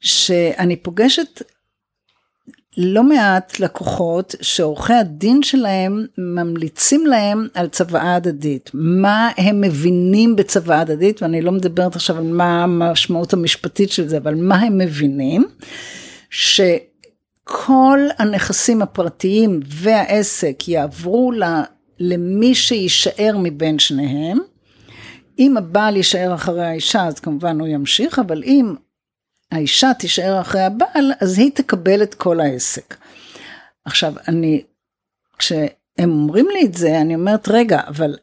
[0.00, 1.42] שאני פוגשת
[2.76, 8.70] לא מעט לקוחות שעורכי הדין שלהם ממליצים להם על צוואה הדדית.
[8.74, 14.16] מה הם מבינים בצוואה הדדית, ואני לא מדברת עכשיו על מה המשמעות המשפטית של זה,
[14.16, 15.44] אבל מה הם מבינים,
[16.30, 21.32] שכל הנכסים הפרטיים והעסק יעברו
[21.98, 24.38] למי שיישאר מבין שניהם.
[25.38, 28.74] אם הבעל יישאר אחרי האישה אז כמובן הוא ימשיך, אבל אם
[29.54, 32.96] האישה תישאר אחרי הבעל, אז היא תקבל את כל העסק.
[33.84, 34.62] עכשיו, אני,
[35.38, 38.16] כשהם אומרים לי את זה, אני אומרת, רגע, אבל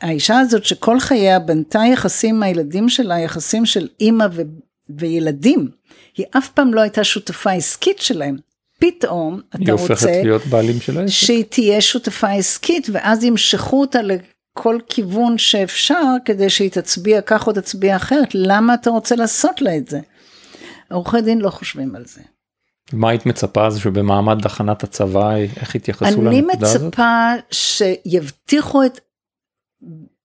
[0.00, 4.42] האישה הזאת שכל חייה בנתה יחסים עם הילדים שלה, יחסים של אימא ו-
[4.98, 5.68] וילדים,
[6.16, 8.36] היא אף פעם לא הייתה שותפה עסקית שלהם.
[8.80, 9.94] פתאום אתה רוצה...
[11.08, 17.52] שהיא תהיה שותפה עסקית, ואז ימשכו אותה לכל כיוון שאפשר, כדי שהיא תצביע כך או
[17.52, 18.28] תצביע אחרת.
[18.34, 20.00] למה אתה רוצה לעשות לה את זה?
[20.90, 22.20] עורכי דין לא חושבים על זה.
[22.92, 26.82] מה היית מצפה אז שבמעמד הכנת הצבא איך יתייחסו לנקודה הזאת?
[26.82, 29.00] אני מצפה שיבטיחו את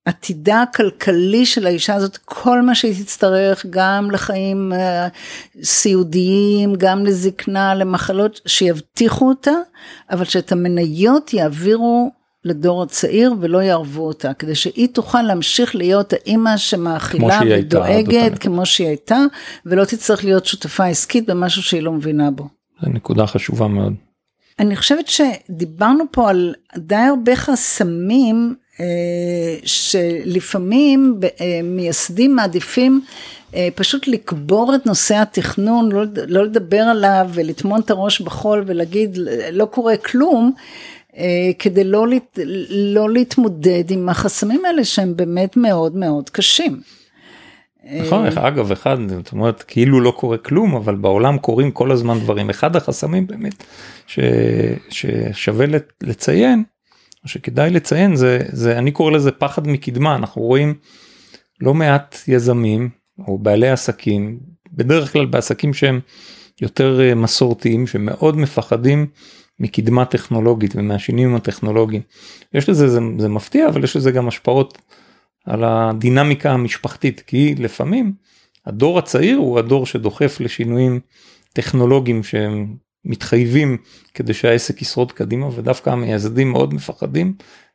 [0.04, 5.08] עתידה הכלכלי של האישה הזאת כל מה שהיא תצטרך גם לחיים אה,
[5.62, 9.52] סיעודיים גם לזקנה למחלות שיבטיחו אותה
[10.10, 12.12] אבל שאת המניות יעבירו
[12.44, 18.86] לדור הצעיר ולא יערבו אותה, כדי שהיא תוכל להמשיך להיות האימא שמאכילה ודואגת כמו שהיא
[18.88, 19.18] הייתה,
[19.66, 22.48] ולא תצטרך להיות שותפה עסקית במשהו שהיא לא מבינה בו.
[22.82, 23.94] זו נקודה חשובה מאוד.
[24.58, 33.00] אני חושבת שדיברנו פה על די הרבה חסמים אה, שלפעמים אה, מייסדים מעדיפים
[33.54, 39.18] אה, פשוט לקבור את נושא התכנון, לא, לא לדבר עליו ולטמון את הראש בחול ולהגיד
[39.52, 40.52] לא קורה כלום.
[41.16, 42.06] אה, כדי לא,
[42.70, 46.80] לא להתמודד עם החסמים האלה שהם באמת מאוד מאוד קשים.
[47.92, 52.18] נכון, אה, אגב, אחד, זאת אומרת, כאילו לא קורה כלום, אבל בעולם קורים כל הזמן
[52.18, 52.50] דברים.
[52.50, 53.64] אחד החסמים באמת
[54.06, 54.18] ש,
[54.90, 55.66] ששווה
[56.02, 56.64] לציין,
[57.24, 60.74] או שכדאי לציין, זה, זה, אני קורא לזה פחד מקדמה, אנחנו רואים
[61.60, 62.90] לא מעט יזמים
[63.26, 64.38] או בעלי עסקים,
[64.72, 66.00] בדרך כלל בעסקים שהם
[66.60, 69.06] יותר אה, מסורתיים, שמאוד מפחדים
[69.60, 72.02] מקדמה טכנולוגית ומהשינויים הטכנולוגיים.
[72.54, 74.78] יש לזה, זה, זה מפתיע, אבל יש לזה גם השפעות
[75.44, 78.12] על הדינמיקה המשפחתית, כי לפעמים
[78.66, 81.00] הדור הצעיר הוא הדור שדוחף לשינויים
[81.52, 83.76] טכנולוגיים שהם מתחייבים
[84.14, 87.34] כדי שהעסק ישרוד קדימה, ודווקא המייסדים מאוד מפחדים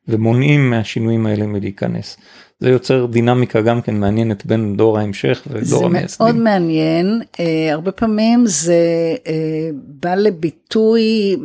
[0.09, 2.17] ומונעים מהשינויים האלה מלהיכנס.
[2.59, 6.27] זה יוצר דינמיקה גם כן מעניינת בין דור ההמשך ודור המייסדים.
[6.27, 8.75] זה מאוד מעניין, אה, הרבה פעמים זה
[9.27, 11.35] אה, בא לביטוי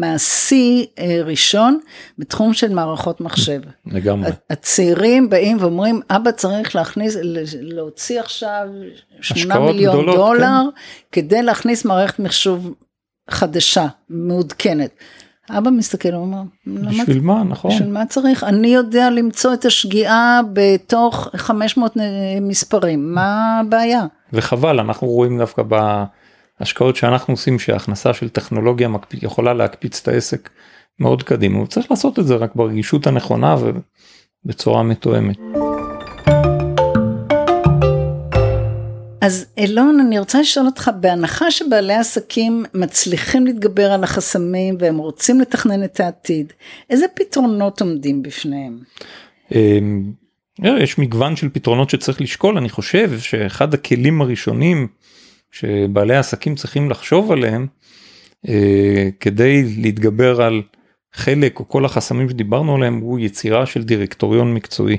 [0.00, 1.80] מעשי אה, ראשון
[2.18, 3.60] בתחום של מערכות מחשב.
[3.86, 4.30] לגמרי.
[4.50, 7.16] הצעירים באים ואומרים אבא צריך להכניס,
[7.60, 8.68] להוציא עכשיו
[9.20, 11.20] 8 מיליון גדולות, דולר כן.
[11.20, 12.74] כדי להכניס מערכת מחשוב
[13.30, 14.90] חדשה, מעודכנת.
[15.58, 17.70] אבא מסתכל ואומר, בשביל מה, נכון.
[17.70, 18.44] בשביל מה צריך?
[18.44, 21.96] אני יודע למצוא את השגיאה בתוך 500
[22.40, 24.06] מספרים, מה הבעיה?
[24.32, 25.62] וחבל, אנחנו רואים דווקא
[26.60, 28.88] בהשקעות שאנחנו עושים שהכנסה של טכנולוגיה
[29.22, 30.50] יכולה להקפיץ את העסק
[30.98, 33.56] מאוד קדימה, הוא צריך לעשות את זה רק ברגישות הנכונה
[34.44, 35.36] ובצורה מתואמת.
[39.20, 45.40] אז אילון, אני רוצה לשאול אותך, בהנחה שבעלי עסקים מצליחים להתגבר על החסמים והם רוצים
[45.40, 46.52] לתכנן את העתיד,
[46.90, 48.78] איזה פתרונות עומדים בפניהם?
[49.54, 50.12] אמ,
[50.62, 54.88] יש מגוון של פתרונות שצריך לשקול, אני חושב שאחד הכלים הראשונים
[55.52, 57.66] שבעלי עסקים צריכים לחשוב עליהם,
[58.48, 60.62] אה, כדי להתגבר על
[61.12, 64.96] חלק או כל החסמים שדיברנו עליהם, הוא יצירה של דירקטוריון מקצועי.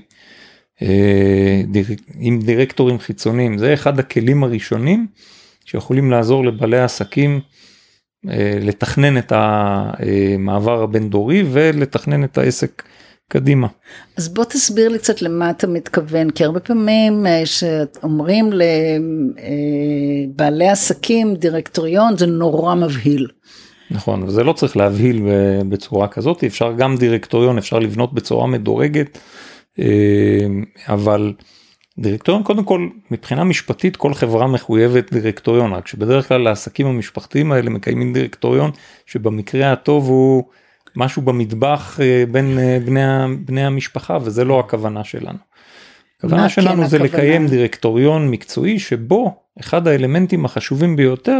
[0.82, 1.62] אה,
[2.20, 5.08] עם דירקטורים חיצוניים זה אחד הכלים הראשונים
[5.66, 7.40] שיכולים לעזור לבעלי עסקים
[8.30, 12.84] אה, לתכנן את המעבר הבין דורי ולתכנן את העסק
[13.28, 13.68] קדימה.
[14.18, 18.50] אז בוא תסביר לי קצת למה אתה מתכוון כי הרבה פעמים אה, שאומרים
[20.28, 23.28] לבעלי עסקים דירקטוריון זה נורא מבהיל.
[23.92, 25.22] נכון וזה לא צריך להבהיל
[25.70, 29.18] בצורה כזאת אפשר גם דירקטוריון אפשר לבנות בצורה מדורגת.
[29.80, 31.34] אמ, אבל
[32.00, 37.70] דירקטוריון קודם כל מבחינה משפטית כל חברה מחויבת דירקטוריון רק שבדרך כלל העסקים המשפחתיים האלה
[37.70, 38.72] מקיימים דירקטוריון
[39.06, 40.44] שבמקרה הטוב הוא
[40.96, 43.02] משהו במטבח אה, בין אה, בני,
[43.46, 45.38] בני המשפחה וזה לא הכוונה שלנו.
[46.18, 47.18] הכוונה שלנו כן זה הכוונה?
[47.18, 51.39] לקיים דירקטוריון מקצועי שבו אחד האלמנטים החשובים ביותר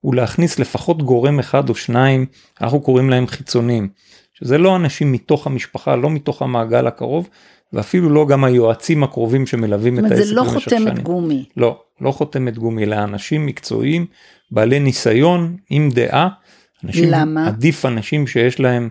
[0.00, 2.26] הוא להכניס לפחות גורם אחד או שניים
[2.60, 3.88] אנחנו קוראים להם חיצוניים
[4.34, 7.28] שזה לא אנשים מתוך המשפחה לא מתוך המעגל הקרוב
[7.72, 10.28] ואפילו לא גם היועצים הקרובים שמלווים את העסק במשך שנים.
[10.28, 11.44] זה לא חותמת גומי.
[11.56, 14.06] לא, לא חותמת גומי, אלא אנשים מקצועיים,
[14.50, 16.28] בעלי ניסיון, עם דעה,
[16.84, 17.46] אנשים, למה?
[17.46, 18.88] עדיף אנשים שיש להם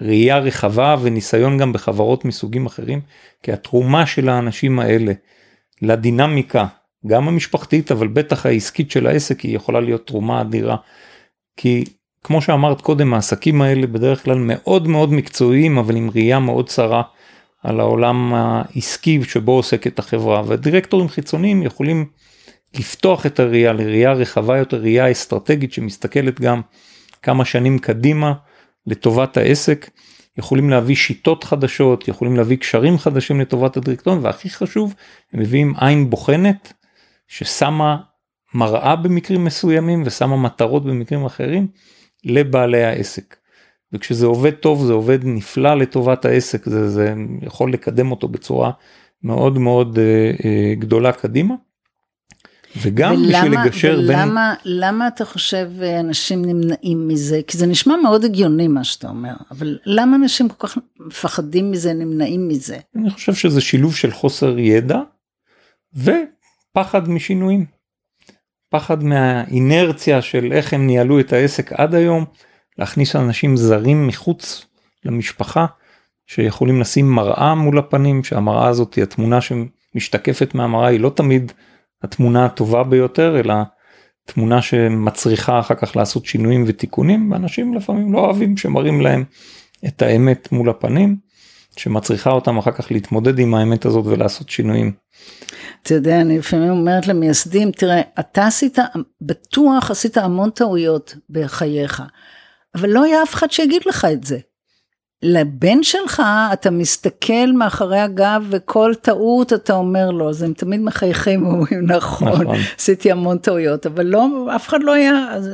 [0.00, 3.00] ראייה רחבה וניסיון גם בחברות מסוגים אחרים,
[3.42, 5.12] כי התרומה של האנשים האלה
[5.82, 6.66] לדינמיקה,
[7.06, 10.76] גם המשפחתית אבל בטח העסקית של העסק היא יכולה להיות תרומה אדירה.
[11.56, 11.84] כי
[12.24, 17.02] כמו שאמרת קודם העסקים האלה בדרך כלל מאוד מאוד מקצועיים אבל עם ראייה מאוד צרה
[17.62, 22.06] על העולם העסקי שבו עוסקת החברה ודירקטורים חיצוניים יכולים
[22.74, 26.60] לפתוח את הראייה לראייה רחבה יותר ראייה אסטרטגית שמסתכלת גם
[27.22, 28.32] כמה שנים קדימה
[28.86, 29.90] לטובת העסק
[30.38, 34.94] יכולים להביא שיטות חדשות יכולים להביא קשרים חדשים לטובת הדירקטוריון והכי חשוב
[35.32, 36.72] הם מביאים עין בוחנת
[37.28, 37.96] ששמה
[38.54, 41.68] מראה במקרים מסוימים ושמה מטרות במקרים אחרים
[42.24, 43.36] לבעלי העסק.
[43.92, 48.70] וכשזה עובד טוב זה עובד נפלא לטובת העסק זה, זה יכול לקדם אותו בצורה
[49.22, 51.54] מאוד מאוד אה, אה, גדולה קדימה.
[52.82, 54.28] וגם ולמה, בשביל לגשר ולמה, בין...
[54.28, 57.40] ולמה למה אתה חושב אה, אנשים נמנעים מזה?
[57.46, 61.92] כי זה נשמע מאוד הגיוני מה שאתה אומר, אבל למה אנשים כל כך מפחדים מזה,
[61.92, 62.78] נמנעים מזה?
[62.96, 65.00] אני חושב שזה שילוב של חוסר ידע
[65.94, 67.66] ופחד משינויים.
[68.70, 72.24] פחד מהאינרציה של איך הם ניהלו את העסק עד היום,
[72.80, 74.66] להכניס אנשים זרים מחוץ
[75.04, 75.66] למשפחה
[76.26, 81.52] שיכולים לשים מראה מול הפנים, שהמראה הזאת היא התמונה שמשתקפת מהמראה היא לא תמיד
[82.02, 83.54] התמונה הטובה ביותר אלא
[84.24, 89.24] תמונה שמצריכה אחר כך לעשות שינויים ותיקונים ואנשים לפעמים לא אוהבים שמראים להם
[89.86, 91.16] את האמת מול הפנים
[91.76, 94.92] שמצריכה אותם אחר כך להתמודד עם האמת הזאת ולעשות שינויים.
[95.82, 98.78] אתה יודע, אני לפעמים אומרת למייסדים, תראה, אתה עשית,
[99.22, 102.02] בטוח עשית המון טעויות בחייך,
[102.74, 104.38] אבל לא היה אף אחד שיגיד לך את זה.
[105.22, 111.46] לבן שלך אתה מסתכל מאחורי הגב וכל טעות אתה אומר לו, אז הם תמיד מחייכים
[111.46, 115.50] ואומרים נכון, נכון, עשיתי המון טעויות, אבל לא, אף אחד לא היה, אז,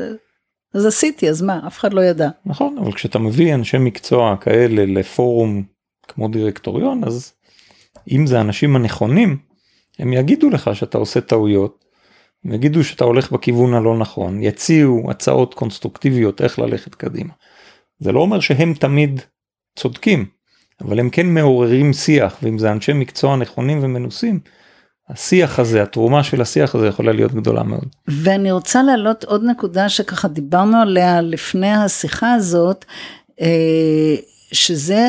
[0.74, 2.28] אז עשיתי, אז מה, אף אחד לא ידע.
[2.46, 5.62] נכון, אבל כשאתה מביא אנשי מקצוע כאלה לפורום
[6.08, 7.32] כמו דירקטוריון, אז
[8.10, 9.36] אם זה האנשים הנכונים,
[9.98, 11.84] הם יגידו לך שאתה עושה טעויות,
[12.54, 17.32] יגידו שאתה הולך בכיוון הלא נכון, יציעו הצעות קונסטרוקטיביות איך ללכת קדימה.
[17.98, 19.20] זה לא אומר שהם תמיד
[19.78, 20.26] צודקים,
[20.80, 24.40] אבל הם כן מעוררים שיח, ואם זה אנשי מקצוע נכונים ומנוסים,
[25.08, 27.86] השיח הזה, התרומה של השיח הזה יכולה להיות גדולה מאוד.
[28.08, 32.84] ואני רוצה להעלות עוד נקודה שככה דיברנו עליה לפני השיחה הזאת,
[33.40, 34.16] אה,
[34.52, 35.08] שזה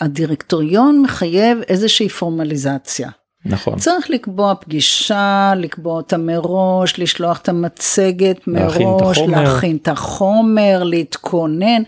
[0.00, 3.10] הדירקטוריון מחייב איזושהי פורמליזציה.
[3.44, 3.78] נכון.
[3.78, 9.88] צריך לקבוע פגישה, לקבוע אותה מראש, לשלוח את המצגת מראש, להכין את החומר, להכין את
[9.88, 11.82] החומר להתכונן.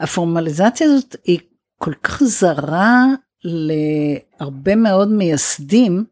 [0.00, 1.38] הפורמליזציה הזאת היא
[1.78, 3.04] כל כך זרה
[3.44, 6.04] להרבה מאוד מייסדים,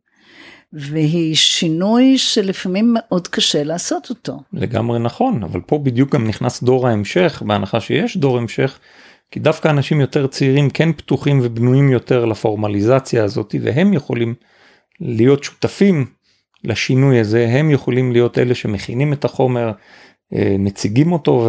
[0.72, 4.40] והיא שינוי שלפעמים מאוד קשה לעשות אותו.
[4.52, 8.78] לגמרי נכון, אבל פה בדיוק גם נכנס דור ההמשך, בהנחה שיש דור המשך,
[9.30, 14.34] כי דווקא אנשים יותר צעירים כן פתוחים ובנויים יותר לפורמליזציה הזאת, והם יכולים
[15.00, 16.06] להיות שותפים
[16.64, 19.72] לשינוי הזה, הם יכולים להיות אלה שמכינים את החומר,
[20.34, 21.48] אה, מציגים אותו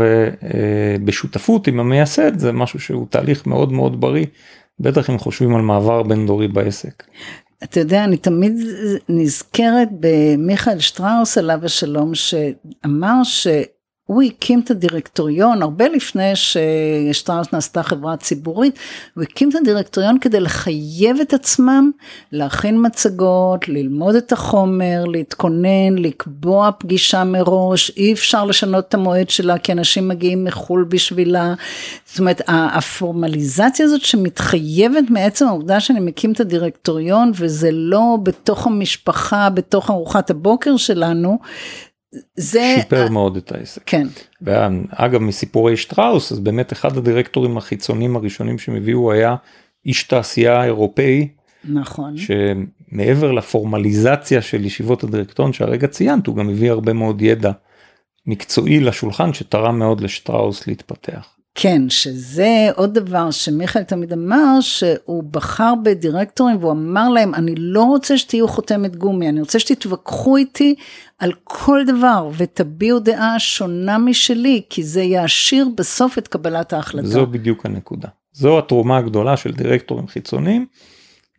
[0.99, 4.25] ובשותפות עם המייסד זה משהו שהוא תהליך מאוד מאוד בריא,
[4.79, 7.03] בטח אם חושבים על מעבר בין דורי בעסק.
[7.63, 8.53] אתה יודע, אני תמיד
[9.09, 13.47] נזכרת במיכאל שטראוס עליו השלום, שאמר ש...
[14.05, 18.79] הוא הקים את הדירקטוריון הרבה לפני ששטראוס נעשתה חברה ציבורית,
[19.15, 21.91] הוא הקים את הדירקטוריון כדי לחייב את עצמם
[22.31, 29.57] להכין מצגות, ללמוד את החומר, להתכונן, לקבוע פגישה מראש, אי אפשר לשנות את המועד שלה
[29.57, 31.53] כי אנשים מגיעים מחו"ל בשבילה.
[32.05, 39.49] זאת אומרת, הפורמליזציה הזאת שמתחייבת מעצם העובדה שאני מקים את הדירקטוריון וזה לא בתוך המשפחה,
[39.49, 41.39] בתוך ארוחת הבוקר שלנו,
[42.35, 42.75] זה...
[42.81, 43.81] שיפר מאוד את העסק.
[43.85, 44.07] כן.
[44.41, 49.35] ואגב מסיפורי שטראוס אז באמת אחד הדירקטורים החיצוניים הראשונים שהם הביאו היה
[49.85, 51.27] איש תעשייה אירופאי.
[51.63, 52.15] נכון.
[52.17, 57.51] שמעבר לפורמליזציה של ישיבות הדירקטוריון שהרגע ציינת הוא גם הביא הרבה מאוד ידע
[58.25, 61.35] מקצועי לשולחן שתרם מאוד לשטראוס להתפתח.
[61.55, 67.83] כן, שזה עוד דבר שמיכאל תמיד אמר, שהוא בחר בדירקטורים והוא אמר להם, אני לא
[67.83, 70.75] רוצה שתהיו חותמת גומי, אני רוצה שתתווכחו איתי
[71.19, 77.07] על כל דבר ותביעו דעה שונה משלי, כי זה יעשיר בסוף את קבלת ההחלטה.
[77.07, 78.07] זו בדיוק הנקודה.
[78.33, 80.65] זו התרומה הגדולה של דירקטורים חיצוניים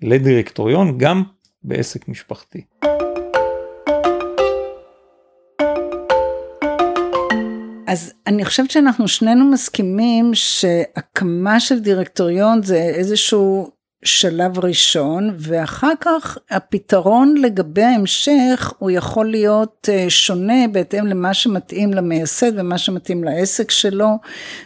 [0.02, 1.22] לדירקטוריון, גם
[1.62, 2.60] בעסק משפחתי.
[7.86, 13.70] אז אני חושבת שאנחנו שנינו מסכימים שהקמה של דירקטוריון זה איזשהו
[14.04, 21.94] שלב ראשון, ואחר כך הפתרון לגבי ההמשך הוא יכול להיות אה, שונה בהתאם למה שמתאים
[21.94, 24.08] למייסד ומה שמתאים לעסק שלו.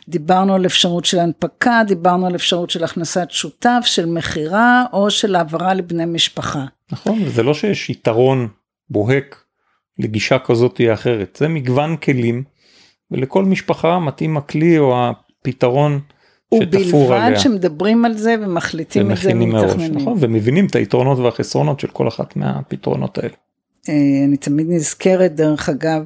[0.08, 5.34] דיברנו על אפשרות של הנפקה, דיברנו על אפשרות של הכנסת שותף, של מכירה או של
[5.34, 6.64] העברה לבני משפחה.
[6.92, 8.48] נכון, זה לא שיש יתרון
[8.90, 9.44] בוהק
[9.98, 12.44] לגישה כזאת או אחרת, זה מגוון כלים
[13.10, 16.00] ולכל משפחה מתאים הכלי או הפתרון.
[16.54, 17.26] שתפור עליה.
[17.26, 19.98] ובלבד שמדברים על זה ומחליטים את זה ומתכננים.
[19.98, 23.34] נכון, ומבינים את היתרונות והחסרונות של כל אחת מהפתרונות האלה.
[23.88, 26.04] אה, אני תמיד נזכרת דרך אגב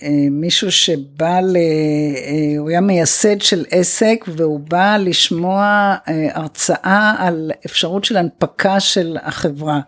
[0.00, 1.56] במישהו שבא, ל...
[1.56, 5.62] אה, הוא היה מייסד של עסק והוא בא לשמוע
[6.08, 9.80] אה, הרצאה על אפשרות של הנפקה של החברה.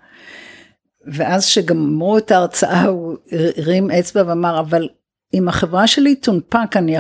[1.13, 4.89] ואז שגמרו את ההרצאה הוא הרים אצבע ואמר אבל
[5.35, 6.97] אם החברה שלי תונפק, אני,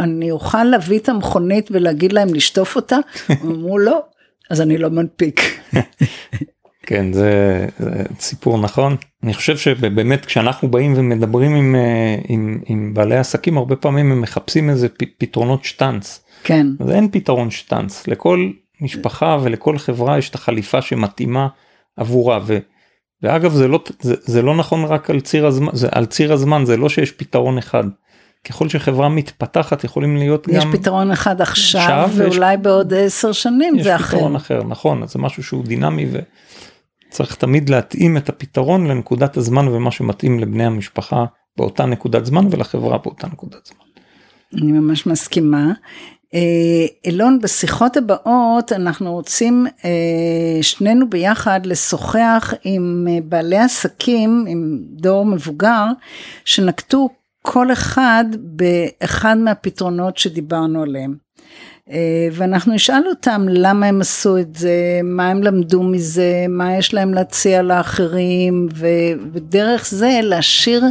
[0.00, 2.96] אני אוכל להביא את המכונית ולהגיד להם לשטוף אותה?
[3.44, 4.02] אמרו לא,
[4.50, 5.40] אז אני לא מנפיק.
[6.86, 12.94] כן זה, זה סיפור נכון אני חושב שבאמת כשאנחנו באים ומדברים עם, אה, עם, עם
[12.94, 16.24] בעלי עסקים הרבה פעמים הם מחפשים איזה פתרונות שטאנץ.
[16.44, 16.66] כן.
[16.80, 18.50] אז אין פתרון שטאנץ לכל
[18.80, 21.48] משפחה ולכל חברה יש את החליפה שמתאימה
[21.96, 22.40] עבורה.
[22.46, 22.58] ו,
[23.22, 26.64] ואגב זה לא זה, זה לא נכון רק על ציר הזמן זה על ציר הזמן
[26.64, 27.84] זה לא שיש פתרון אחד.
[28.44, 32.94] ככל שחברה מתפתחת יכולים להיות יש גם יש פתרון אחד עכשיו, עכשיו ואולי יש, בעוד
[32.94, 34.04] עשר שנים זה אחר.
[34.04, 36.06] יש פתרון אחר נכון זה משהו שהוא דינמי
[37.08, 41.24] וצריך תמיד להתאים את הפתרון לנקודת הזמן ומה שמתאים לבני המשפחה
[41.56, 43.84] באותה נקודת זמן ולחברה באותה נקודת זמן.
[44.62, 45.72] אני ממש מסכימה.
[46.34, 54.78] אה, אילון, בשיחות הבאות אנחנו רוצים אה, שנינו ביחד לשוחח עם אה, בעלי עסקים, עם
[54.82, 55.84] דור מבוגר,
[56.44, 57.08] שנקטו
[57.42, 61.29] כל אחד באחד מהפתרונות שדיברנו עליהם.
[61.90, 66.94] אה, ואנחנו נשאל אותם למה הם עשו את זה, מה הם למדו מזה, מה יש
[66.94, 68.68] להם להציע לאחרים,
[69.32, 70.84] ודרך זה להשאיר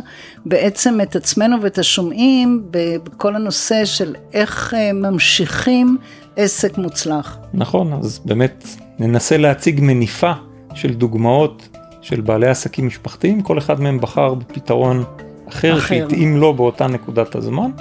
[0.46, 5.98] בעצם את עצמנו ואת השומעים בכל הנושא של איך אה, ממשיכים
[6.36, 7.38] עסק מוצלח.
[7.54, 8.68] נכון, אז באמת
[9.00, 10.32] ננסה להציג מניפה
[10.74, 11.70] של דוגמאות
[12.02, 15.04] של בעלי עסקים משפחתיים, כל אחד מהם בחר בפתרון
[15.50, 15.88] אחר, אחר.
[15.88, 17.72] שהתאים לו באותה נקודת הזמן.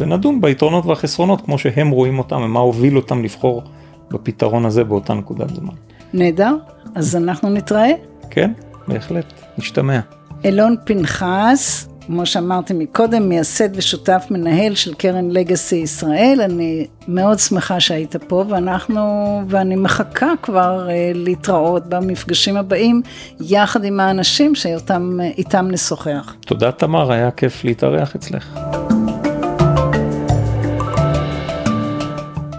[0.00, 3.62] ונדון ביתרונות והחסרונות כמו שהם רואים אותם ומה הוביל אותם לבחור
[4.10, 5.74] בפתרון הזה באותה נקודת זמן.
[6.12, 6.56] נהדר,
[6.94, 7.90] אז אנחנו נתראה.
[8.30, 8.52] כן,
[8.88, 10.00] בהחלט, נשתמע.
[10.44, 17.80] אילון פנחס, כמו שאמרתי מקודם, מייסד ושותף מנהל של קרן לגאסי ישראל, אני מאוד שמחה
[17.80, 19.02] שהיית פה ואנחנו,
[19.48, 23.02] ואני מחכה כבר uh, להתראות במפגשים הבאים
[23.40, 26.34] יחד עם האנשים שאיתם נשוחח.
[26.40, 28.58] תודה תמר, היה כיף להתארח אצלך.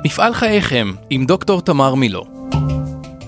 [0.06, 2.26] מפעל חייכם עם דוקטור תמר מילו.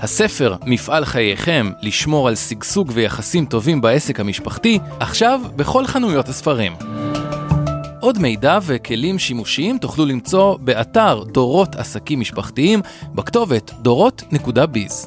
[0.01, 6.73] הספר מפעל חייכם לשמור על שגשוג ויחסים טובים בעסק המשפחתי, עכשיו בכל חנויות הספרים.
[7.99, 12.81] עוד מידע וכלים שימושיים תוכלו למצוא באתר דורות עסקים משפחתיים
[13.15, 15.05] בכתובת דורות.ביז.